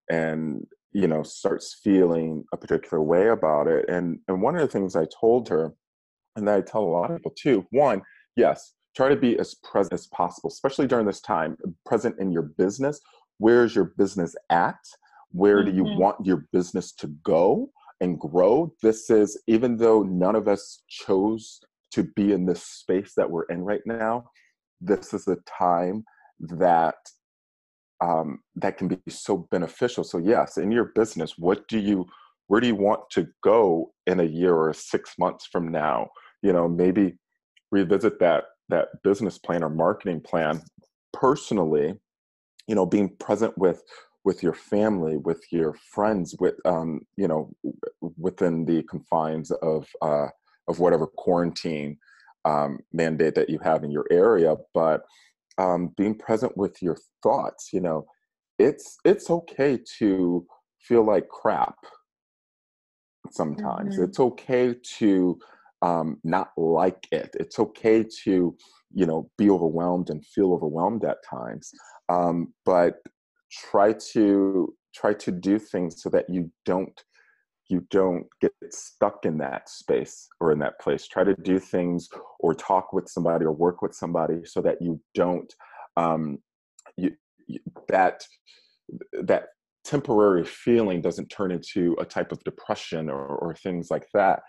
and 0.10 0.65
you 0.91 1.08
know 1.08 1.23
starts 1.23 1.80
feeling 1.84 2.43
a 2.54 2.58
particular 2.58 3.02
way 3.02 3.28
about 3.28 3.67
it 3.67 3.88
and 3.89 4.19
and 4.28 4.41
one 4.41 4.56
of 4.56 4.62
the 4.62 4.67
things 4.67 4.95
i 4.95 5.06
told 5.19 5.47
her 5.49 5.73
and 6.36 6.47
that 6.47 6.58
i 6.58 6.62
tell 6.62 6.84
a 6.84 6.86
lot 6.86 7.12
of 7.12 7.17
people 7.17 7.34
too 7.38 7.65
one 7.71 8.02
yes 8.36 8.73
try 8.95 9.10
to 9.10 9.15
be 9.15 9.38
as 9.39 9.56
present 9.56 9.93
as 9.93 10.08
possible, 10.08 10.49
especially 10.49 10.88
during 10.88 11.06
this 11.06 11.21
time, 11.21 11.58
present 11.86 12.15
in 12.19 12.32
your 12.32 12.43
business. 12.43 12.99
Where 13.39 13.63
is 13.63 13.76
your 13.76 13.93
business 13.97 14.36
at? 14.49 14.78
Where 15.34 15.58
mm-hmm. 15.58 15.69
do 15.69 15.76
you 15.76 15.84
mm-hmm. 15.84 16.00
want 16.00 16.26
your 16.26 16.46
business 16.54 16.93
to 16.93 17.08
go 17.24 17.69
and 18.00 18.19
grow? 18.19 18.74
This 18.82 19.10
is, 19.10 19.41
even 19.48 19.78
though 19.78 20.04
none 20.04 20.36
of 20.36 20.48
us 20.48 20.82
chose 20.88 21.60
to 21.91 22.04
be 22.15 22.32
in 22.32 22.46
this 22.46 22.63
space 22.63 23.13
that 23.17 23.30
we're 23.30 23.46
in 23.46 23.62
right 23.62 23.82
now, 23.86 24.30
this 24.80 25.13
is 25.13 25.28
a 25.28 25.38
time 25.48 26.04
that 26.39 26.96
um, 28.02 28.39
that 28.56 28.78
can 28.78 28.88
be 28.89 28.98
so 29.08 29.48
beneficial. 29.50 30.04
So 30.04 30.17
yes, 30.17 30.58
in 30.58 30.72
your 30.72 30.91
business, 30.96 31.38
what 31.38 31.67
do 31.67 31.80
you 31.80 32.06
where 32.48 32.60
do 32.60 32.67
you 32.67 32.76
want 32.76 33.02
to 33.12 33.28
go 33.43 33.93
in 34.06 34.19
a 34.19 34.26
year 34.26 34.56
or 34.56 34.74
six 34.74 35.13
months 35.17 35.48
from 35.50 35.69
now? 35.69 36.10
You 36.41 36.52
know, 36.52 36.67
maybe 36.67 37.17
revisit 37.72 38.19
that 38.19 38.46
that 38.69 38.88
business 39.04 39.38
plan 39.38 39.63
or 39.63 39.69
marketing 39.69 40.22
plan 40.22 40.62
personally. 41.13 41.93
You 42.67 42.76
know, 42.76 42.86
being 42.86 43.15
present 43.19 43.58
with 43.58 43.82
with 44.24 44.42
your 44.42 44.54
family, 44.54 45.18
with 45.18 45.44
your 45.52 45.74
friends, 45.74 46.36
with 46.40 46.56
um, 46.66 47.02
you 47.18 47.28
know, 47.28 47.52
within 48.18 48.66
the 48.66 48.84
confines 48.84 49.52
of 49.52 49.88
uh, 50.02 50.28
of 50.68 50.80
whatever 50.80 51.08
quarantine 51.08 51.98
um, 52.46 52.80
mandate 52.92 53.36
that 53.36 53.50
you 53.50 53.60
have 53.60 53.84
in 53.84 53.92
your 53.92 54.06
area, 54.12 54.56
but 54.74 55.04
um, 55.58 55.94
being 55.98 56.18
present 56.18 56.56
with 56.58 56.82
your 56.82 56.98
thoughts. 57.22 57.70
You 57.74 57.82
know, 57.82 58.06
it's 58.60 58.98
it's 59.06 59.30
okay 59.30 59.80
to 60.00 60.46
feel 60.80 61.06
like 61.06 61.28
crap 61.30 61.76
sometimes. 63.32 63.96
Mm-hmm. 63.96 64.04
It's 64.04 64.20
okay 64.20 64.76
to 65.00 65.40
um, 65.82 66.20
not 66.24 66.52
like 66.58 67.08
it. 67.12 67.36
It's 67.40 67.60
okay 67.60 68.06
to 68.24 68.56
you 68.94 69.06
know 69.06 69.30
be 69.38 69.50
overwhelmed 69.50 70.10
and 70.10 70.26
feel 70.26 70.54
overwhelmed 70.54 71.04
at 71.04 71.18
times, 71.30 71.72
um, 72.10 72.54
but 72.66 72.96
try 73.54 73.94
to 73.94 74.74
try 74.96 75.13
to 75.13 75.32
do 75.32 75.58
things 75.60 76.02
so 76.02 76.10
that 76.10 76.30
you 76.30 76.52
don't 76.66 77.04
you 77.70 77.86
don't 77.89 78.26
get 78.42 78.52
stuck 78.72 79.26
in 79.26 79.38
that 79.38 79.70
space 79.70 80.28
or 80.39 80.52
in 80.52 80.60
that 80.60 80.80
place. 80.80 81.08
Try 81.08 81.24
to 81.24 81.34
do 81.34 81.60
things 81.60 82.10
or 82.39 82.54
talk 82.54 82.94
with 82.94 83.08
somebody 83.08 83.46
or 83.46 83.54
work 83.54 83.82
with 83.82 83.96
somebody 83.96 84.42
so 84.46 84.62
that 84.62 84.82
you 84.82 85.02
don't 85.16 85.52
um, 85.96 86.39
you, 86.98 87.12
that 87.88 88.24
that 89.24 89.46
temporary 89.86 90.46
feeling 90.46 91.02
doesn't 91.02 91.30
turn 91.30 91.52
into 91.52 91.96
a 92.00 92.06
type 92.06 92.32
of 92.32 92.44
depression 92.44 93.10
or, 93.10 93.26
or 93.26 93.56
things 93.56 93.89
like 93.89 94.08
that. 94.13 94.42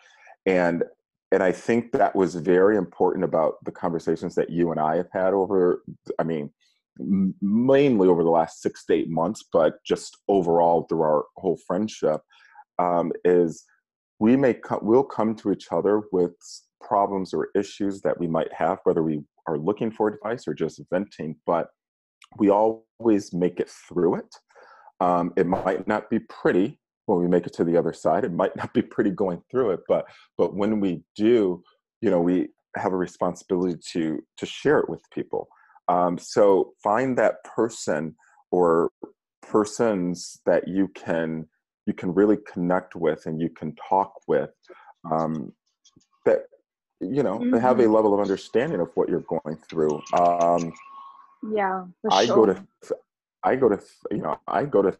And 0.46 0.84
and 1.32 1.42
i 1.42 1.50
think 1.50 1.90
that 1.92 2.14
was 2.14 2.36
very 2.36 2.76
important 2.76 3.24
about 3.24 3.54
the 3.64 3.72
conversations 3.72 4.34
that 4.34 4.50
you 4.50 4.70
and 4.70 4.80
i 4.80 4.96
have 4.96 5.08
had 5.12 5.32
over 5.32 5.82
i 6.18 6.22
mean 6.22 6.50
mainly 6.98 8.08
over 8.08 8.22
the 8.22 8.30
last 8.30 8.62
six 8.62 8.84
to 8.84 8.94
eight 8.94 9.10
months 9.10 9.44
but 9.52 9.82
just 9.84 10.16
overall 10.28 10.86
through 10.88 11.02
our 11.02 11.24
whole 11.36 11.58
friendship 11.66 12.20
um, 12.78 13.12
is 13.24 13.64
we 14.20 14.36
may 14.36 14.54
co- 14.54 14.80
we'll 14.82 15.04
come 15.04 15.34
to 15.36 15.52
each 15.52 15.68
other 15.70 16.02
with 16.12 16.32
problems 16.80 17.32
or 17.34 17.48
issues 17.54 18.00
that 18.02 18.18
we 18.18 18.26
might 18.26 18.52
have, 18.52 18.78
whether 18.84 19.02
we 19.02 19.22
are 19.46 19.58
looking 19.58 19.90
for 19.90 20.08
advice 20.08 20.46
or 20.46 20.54
just 20.54 20.80
venting, 20.90 21.36
but 21.46 21.68
we 22.38 22.50
always 22.50 23.32
make 23.32 23.60
it 23.60 23.70
through 23.88 24.16
it. 24.16 24.34
Um, 25.00 25.32
it 25.36 25.46
might 25.46 25.86
not 25.86 26.08
be 26.10 26.20
pretty 26.20 26.78
when 27.06 27.18
we 27.18 27.28
make 27.28 27.46
it 27.46 27.52
to 27.54 27.64
the 27.64 27.76
other 27.76 27.92
side. 27.92 28.24
It 28.24 28.32
might 28.32 28.56
not 28.62 28.72
be 28.72 28.82
pretty 28.82 29.10
going 29.10 29.42
through 29.50 29.70
it, 29.72 29.80
but 29.88 30.06
but 30.38 30.54
when 30.54 30.80
we 30.80 31.02
do, 31.16 31.62
you 32.00 32.10
know, 32.10 32.20
we 32.20 32.48
have 32.76 32.92
a 32.92 32.96
responsibility 32.96 33.78
to 33.92 34.20
to 34.38 34.46
share 34.46 34.78
it 34.78 34.88
with 34.88 35.02
people. 35.12 35.48
Um, 35.88 36.18
so 36.18 36.72
find 36.82 37.16
that 37.18 37.44
person 37.44 38.16
or 38.50 38.90
persons 39.42 40.40
that 40.46 40.66
you 40.68 40.88
can 40.88 41.46
you 41.86 41.92
can 41.92 42.14
really 42.14 42.38
connect 42.50 42.96
with 42.96 43.26
and 43.26 43.40
you 43.40 43.50
can 43.50 43.74
talk 43.88 44.14
with 44.26 44.50
um, 45.10 45.52
that 46.24 46.44
you 47.00 47.22
know 47.22 47.38
mm-hmm. 47.38 47.56
have 47.58 47.78
a 47.78 47.82
mm-hmm. 47.82 47.92
level 47.92 48.14
of 48.14 48.20
understanding 48.20 48.80
of 48.80 48.88
what 48.94 49.08
you're 49.08 49.26
going 49.28 49.58
through 49.68 50.00
um, 50.18 50.72
yeah 51.52 51.84
i 52.10 52.24
sure. 52.24 52.36
go 52.36 52.46
to 52.46 52.96
i 53.42 53.54
go 53.54 53.68
to 53.68 53.78
you 54.10 54.18
know 54.18 54.38
i 54.48 54.64
go 54.64 54.80
to 54.80 54.96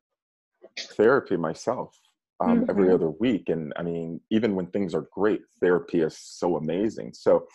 therapy 0.97 1.37
myself 1.37 1.99
um, 2.41 2.61
mm-hmm. 2.61 2.71
every 2.71 2.93
other 2.93 3.11
week 3.11 3.49
and 3.49 3.73
i 3.77 3.83
mean 3.83 4.21
even 4.31 4.55
when 4.55 4.67
things 4.67 4.95
are 4.95 5.07
great 5.13 5.41
therapy 5.61 6.03
is 6.03 6.19
so 6.19 6.57
amazing 6.57 7.13
so 7.15 7.47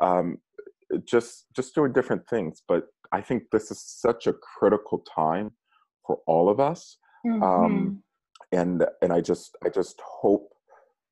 um, 0.00 0.38
just 1.04 1.46
just 1.54 1.74
doing 1.74 1.92
different 1.92 2.26
things 2.28 2.62
but 2.66 2.84
i 3.12 3.20
think 3.20 3.42
this 3.52 3.70
is 3.70 3.82
such 3.82 4.26
a 4.26 4.32
critical 4.32 5.04
time 5.14 5.50
for 6.06 6.18
all 6.26 6.48
of 6.48 6.60
us 6.60 6.96
um, 7.24 7.42
mm-hmm 7.42 7.94
and 8.52 8.84
and 9.02 9.12
I 9.12 9.20
just 9.20 9.56
I 9.64 9.68
just 9.68 10.00
hope, 10.04 10.52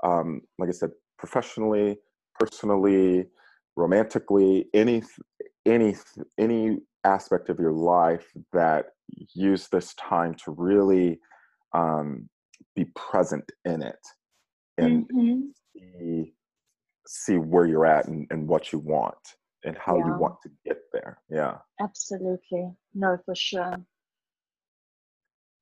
um, 0.04 0.42
like 0.58 0.68
I 0.68 0.72
said, 0.72 0.90
professionally, 1.18 1.98
personally, 2.38 3.26
romantically, 3.76 4.66
any 4.74 5.02
any 5.66 5.96
any 6.38 6.78
aspect 7.04 7.48
of 7.48 7.58
your 7.58 7.72
life 7.72 8.26
that 8.52 8.86
use 9.34 9.68
this 9.68 9.94
time 9.94 10.34
to 10.34 10.50
really 10.52 11.20
um, 11.72 12.28
be 12.74 12.84
present 12.96 13.44
in 13.64 13.82
it 13.82 13.98
and 14.78 15.08
mm-hmm. 15.08 15.40
see, 15.76 16.32
see 17.06 17.36
where 17.36 17.64
you're 17.64 17.86
at 17.86 18.08
and, 18.08 18.26
and 18.30 18.48
what 18.48 18.72
you 18.72 18.80
want 18.80 19.14
and 19.64 19.76
how 19.78 19.98
yeah. 19.98 20.06
you 20.06 20.18
want 20.18 20.40
to 20.42 20.50
get 20.64 20.78
there. 20.92 21.18
Yeah. 21.28 21.58
Absolutely. 21.80 22.70
No, 22.94 23.18
for 23.24 23.34
sure. 23.34 23.76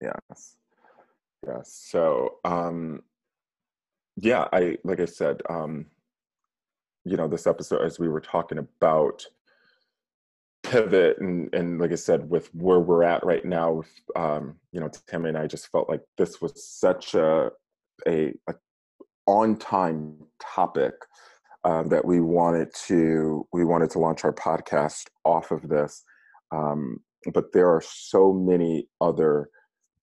Yes 0.01 0.57
Yes. 1.47 1.85
so 1.91 2.37
um 2.45 3.03
yeah 4.17 4.47
i 4.53 4.77
like 4.85 5.01
i 5.01 5.05
said 5.05 5.43
um 5.49 5.87
you 7.05 7.17
know 7.17 7.29
this 7.29 7.47
episode 7.47 7.85
as 7.85 7.99
we 7.99 8.09
were 8.09 8.21
talking 8.21 8.59
about 8.59 9.25
pivot 10.63 11.19
and 11.19 11.55
and 11.55 11.81
like 11.81 11.93
i 11.93 11.97
said 11.97 12.29
with 12.31 12.55
where 12.55 12.81
we're 12.81 13.03
at 13.03 13.25
right 13.25 13.45
now 13.45 13.73
with 13.73 13.91
um 14.17 14.57
you 14.73 14.81
know 14.81 14.89
tammy 15.07 15.29
and 15.29 15.39
i 15.39 15.47
just 15.47 15.71
felt 15.71 15.89
like 15.89 16.03
this 16.17 16.41
was 16.41 16.65
such 16.65 17.15
a 17.15 17.51
a, 18.09 18.33
a 18.49 18.55
on 19.27 19.57
time 19.57 20.17
topic 20.41 20.95
um, 21.65 21.89
that 21.89 22.05
we 22.05 22.21
wanted 22.21 22.69
to 22.87 23.47
we 23.53 23.65
wanted 23.65 23.91
to 23.91 23.99
launch 23.99 24.25
our 24.25 24.33
podcast 24.33 25.05
off 25.25 25.51
of 25.51 25.69
this 25.69 26.03
um, 26.53 27.01
but 27.33 27.53
there 27.53 27.69
are 27.69 27.83
so 27.85 28.33
many 28.33 28.89
other 29.01 29.49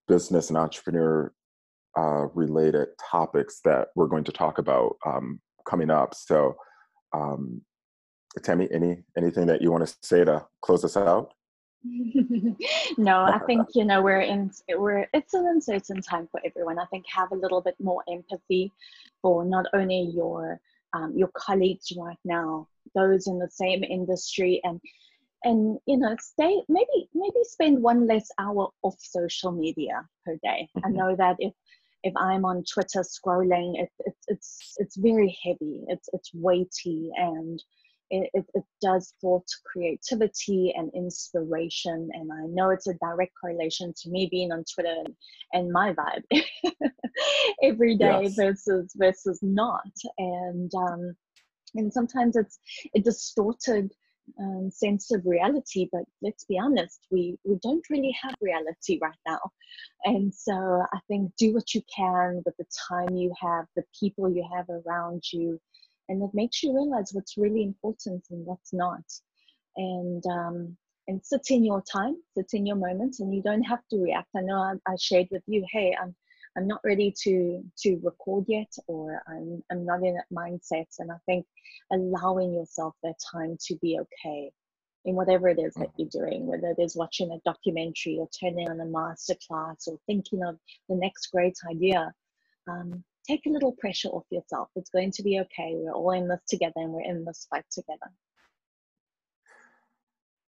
business 0.08 0.50
and 0.50 0.58
entrepreneur 0.58 1.34
uh, 1.98 2.28
related 2.34 2.88
topics 3.10 3.60
that 3.64 3.90
we're 3.96 4.08
going 4.08 4.24
to 4.24 4.32
talk 4.32 4.58
about 4.58 4.96
um, 5.06 5.40
coming 5.66 5.90
up. 5.90 6.16
So, 6.16 6.56
um, 7.14 7.62
Tammy, 8.44 8.68
any 8.72 9.04
anything 9.18 9.46
that 9.48 9.62
you 9.62 9.72
want 9.72 9.86
to 9.86 9.96
say 10.02 10.24
to 10.24 10.46
close 10.62 10.86
us 10.86 10.96
out? 10.96 11.34
no, 12.98 13.24
I 13.24 13.40
think 13.46 13.70
you 13.74 13.84
know 13.84 14.02
we're 14.02 14.22
in 14.22 14.52
we're 14.70 15.08
it's 15.14 15.34
an 15.34 15.48
uncertain 15.48 16.02
time 16.02 16.30
for 16.32 16.40
everyone. 16.46 16.80
I 16.80 16.86
think 16.86 17.06
have 17.14 17.32
a 17.32 17.36
little 17.36 17.62
bit 17.62 17.76
more 17.82 18.04
empathy 18.10 18.72
for 19.22 19.44
not 19.44 19.66
only 19.74 20.12
your 20.16 20.62
um, 20.94 21.14
your 21.16 21.30
colleagues 21.36 21.92
right 21.98 22.20
now, 22.26 22.68
those 22.96 23.28
in 23.28 23.40
the 23.40 23.50
same 23.50 23.84
industry, 23.84 24.62
and 24.64 24.80
and 25.44 25.80
you 25.86 25.98
know 25.98 26.16
stay 26.20 26.62
maybe 26.70 27.10
maybe 27.14 27.44
spend 27.44 27.82
one 27.82 28.08
less 28.08 28.30
hour 28.38 28.70
off 28.84 28.96
social 29.00 29.52
media 29.52 30.06
per 30.26 30.36
day 30.44 30.70
mm-hmm. 30.78 30.86
i 30.86 30.90
know 30.90 31.16
that 31.16 31.36
if 31.40 31.54
if 32.04 32.14
i'm 32.18 32.46
on 32.46 32.64
twitter 32.64 33.02
scrolling 33.02 33.74
it, 33.82 33.90
it 34.00 34.16
it's 34.28 34.76
it's 34.78 34.96
very 34.98 35.38
heavy 35.44 35.84
it's 35.88 36.10
it's 36.14 36.32
weighty 36.34 37.10
and 37.16 37.64
it, 38.12 38.30
it, 38.34 38.46
it 38.54 38.64
does 38.82 39.14
thwart 39.22 39.48
creativity 39.66 40.74
and 40.76 40.92
inspiration. 40.94 42.10
And 42.14 42.32
i 42.32 42.46
know 42.48 42.70
it's 42.70 42.88
a 42.88 42.94
direct 42.96 43.32
correlation 43.40 43.94
to 44.02 44.10
me 44.10 44.28
being 44.30 44.52
on 44.52 44.64
twitter 44.74 44.96
and, 45.06 45.16
and 45.54 45.72
my 45.72 45.94
vibe 45.94 46.24
every 47.64 47.96
day 47.96 48.24
yes. 48.24 48.36
versus 48.36 48.94
versus 48.96 49.40
not. 49.42 49.92
And 50.18 50.72
um 50.76 51.16
and 51.76 51.92
sometimes 51.92 52.36
it's 52.36 52.60
a 52.96 53.00
distorted 53.00 53.92
um, 54.40 54.70
sense 54.70 55.12
of 55.12 55.26
reality 55.26 55.90
but 55.92 56.04
let's 56.22 56.46
be 56.46 56.58
honest 56.58 57.00
we 57.12 57.38
we 57.44 57.58
don't 57.64 57.90
really 57.90 58.16
have 58.22 58.36
reality 58.42 59.00
right 59.02 59.18
now. 59.26 59.40
And 60.04 60.34
so 60.34 60.54
i 60.94 61.00
think 61.08 61.32
do 61.38 61.54
what 61.54 61.74
you 61.74 61.82
can 61.96 62.42
with 62.46 62.56
the 62.58 62.66
time 62.90 63.16
you 63.16 63.34
have 63.42 63.66
the 63.76 63.84
people 63.98 64.30
you 64.30 64.46
have 64.56 64.68
around 64.70 65.24
you 65.32 65.60
and 66.12 66.22
it 66.24 66.30
makes 66.34 66.62
you 66.62 66.74
realize 66.74 67.12
what's 67.14 67.38
really 67.38 67.64
important 67.64 68.24
and 68.30 68.46
what's 68.46 68.74
not 68.74 69.04
and 69.78 70.24
um, 70.28 70.78
and 71.08 71.26
sit 71.26 71.46
in 71.50 71.64
your 71.64 71.82
time 71.92 72.16
sit 72.38 72.50
in 72.54 72.66
your 72.66 72.76
moments 72.76 73.20
and 73.20 73.34
you 73.34 73.42
don't 73.42 73.64
have 73.64 73.86
to 73.90 73.98
react 73.98 74.28
i 74.36 74.42
know 74.42 74.58
i, 74.58 74.74
I 74.92 74.96
shared 74.98 75.28
with 75.32 75.44
you 75.48 75.66
hey 75.72 75.96
i'm 76.02 76.16
I'm 76.58 76.68
not 76.68 76.82
ready 76.84 77.14
to 77.24 77.64
to 77.80 78.00
record 78.04 78.46
yet, 78.48 78.72
or 78.88 79.24
I'm 79.28 79.64
I'm 79.72 79.86
not 79.86 80.04
in 80.04 80.16
that 80.16 80.26
mindset. 80.34 80.88
And 81.00 81.12
I 81.12 81.16
think 81.26 81.46
allowing 81.92 82.54
yourself 82.54 82.94
that 83.04 83.16
time 83.32 83.58
to 83.68 83.76
be 83.78 84.00
okay 84.00 84.52
in 85.06 85.16
whatever 85.16 85.50
it 85.50 85.60
is 85.60 85.74
that 85.76 85.88
mm. 85.88 85.94
you're 85.98 86.26
doing, 86.26 86.46
whether 86.46 86.68
it 86.78 86.82
is 86.82 86.96
watching 86.96 87.32
a 87.32 87.40
documentary 87.50 88.18
or 88.20 88.30
turning 88.38 88.70
on 88.70 88.82
a 88.82 88.86
master 88.86 89.36
class 89.48 89.88
or 89.88 89.98
thinking 90.06 90.44
of 90.44 90.60
the 90.90 90.96
next 90.96 91.28
great 91.28 91.58
idea, 91.70 92.14
um, 92.68 93.04
take 93.32 93.46
a 93.46 93.50
little 93.50 93.74
pressure 93.74 94.10
off 94.10 94.26
yourself. 94.30 94.70
It's 94.76 94.90
going 94.90 95.12
to 95.12 95.24
be 95.24 95.40
okay. 95.40 95.74
We're 95.76 95.94
all 95.94 96.12
in 96.12 96.28
this 96.28 96.42
together 96.48 96.74
and 96.78 96.92
we're 96.92 97.02
in 97.04 97.24
this 97.26 97.48
fight 97.50 97.66
together. 97.72 98.12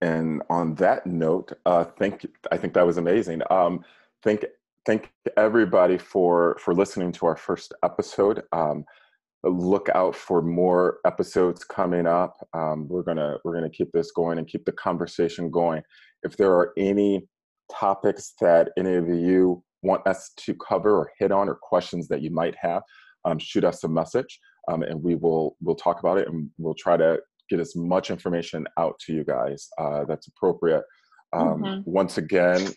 and 0.02 0.42
on 0.50 0.74
that 0.74 1.06
note, 1.06 1.52
uh, 1.64 1.84
thank 1.84 2.26
I 2.52 2.56
think 2.56 2.74
that 2.74 2.86
was 2.86 2.98
amazing. 2.98 3.40
Um, 3.50 3.84
thank 4.22 4.44
thank 4.84 5.10
everybody 5.36 5.98
for 5.98 6.56
for 6.60 6.74
listening 6.74 7.12
to 7.12 7.26
our 7.26 7.36
first 7.36 7.72
episode. 7.82 8.42
Um, 8.52 8.84
look 9.42 9.88
out 9.94 10.14
for 10.14 10.42
more 10.42 10.98
episodes 11.06 11.64
coming 11.64 12.06
up. 12.06 12.34
Um, 12.52 12.88
we're 12.88 13.02
gonna 13.02 13.38
we're 13.42 13.54
gonna 13.54 13.70
keep 13.70 13.90
this 13.92 14.12
going 14.12 14.38
and 14.38 14.46
keep 14.46 14.64
the 14.66 14.72
conversation 14.72 15.50
going. 15.50 15.82
If 16.22 16.36
there 16.36 16.52
are 16.52 16.72
any 16.76 17.26
topics 17.72 18.34
that 18.40 18.70
any 18.76 18.94
of 18.94 19.08
you 19.08 19.62
want 19.86 20.06
us 20.06 20.32
to 20.36 20.54
cover 20.54 20.98
or 20.98 21.10
hit 21.18 21.32
on, 21.32 21.48
or 21.48 21.54
questions 21.54 22.08
that 22.08 22.22
you 22.22 22.30
might 22.30 22.54
have, 22.60 22.82
um, 23.24 23.38
shoot 23.38 23.64
us 23.64 23.84
a 23.84 23.88
message, 23.88 24.38
um, 24.68 24.82
and 24.82 25.02
we 25.02 25.14
will 25.14 25.56
we'll 25.60 25.76
talk 25.76 26.00
about 26.00 26.18
it, 26.18 26.28
and 26.28 26.50
we'll 26.58 26.74
try 26.74 26.96
to 26.96 27.18
get 27.48 27.60
as 27.60 27.76
much 27.76 28.10
information 28.10 28.66
out 28.78 28.98
to 28.98 29.12
you 29.12 29.24
guys 29.24 29.68
uh, 29.78 30.04
that's 30.04 30.26
appropriate. 30.28 30.82
Um, 31.32 31.62
mm-hmm. 31.62 31.90
Once 31.90 32.18
again, 32.18 32.68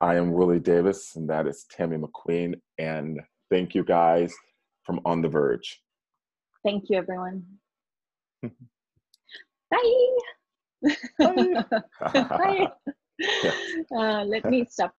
I 0.00 0.14
am 0.14 0.32
Willie 0.32 0.60
Davis, 0.60 1.16
and 1.16 1.28
that 1.28 1.46
is 1.46 1.66
Tammy 1.70 1.96
McQueen. 1.96 2.54
And 2.78 3.20
thank 3.50 3.74
you 3.74 3.84
guys 3.84 4.34
from 4.84 5.00
On 5.04 5.20
the 5.22 5.28
Verge. 5.28 5.80
Thank 6.64 6.84
you, 6.88 6.98
everyone. 6.98 7.44
Bye. 8.42 8.50
Bye. 11.18 11.64
Bye. 12.08 12.68
Uh, 13.94 14.24
let 14.24 14.44
me 14.44 14.64
stop 14.70 14.94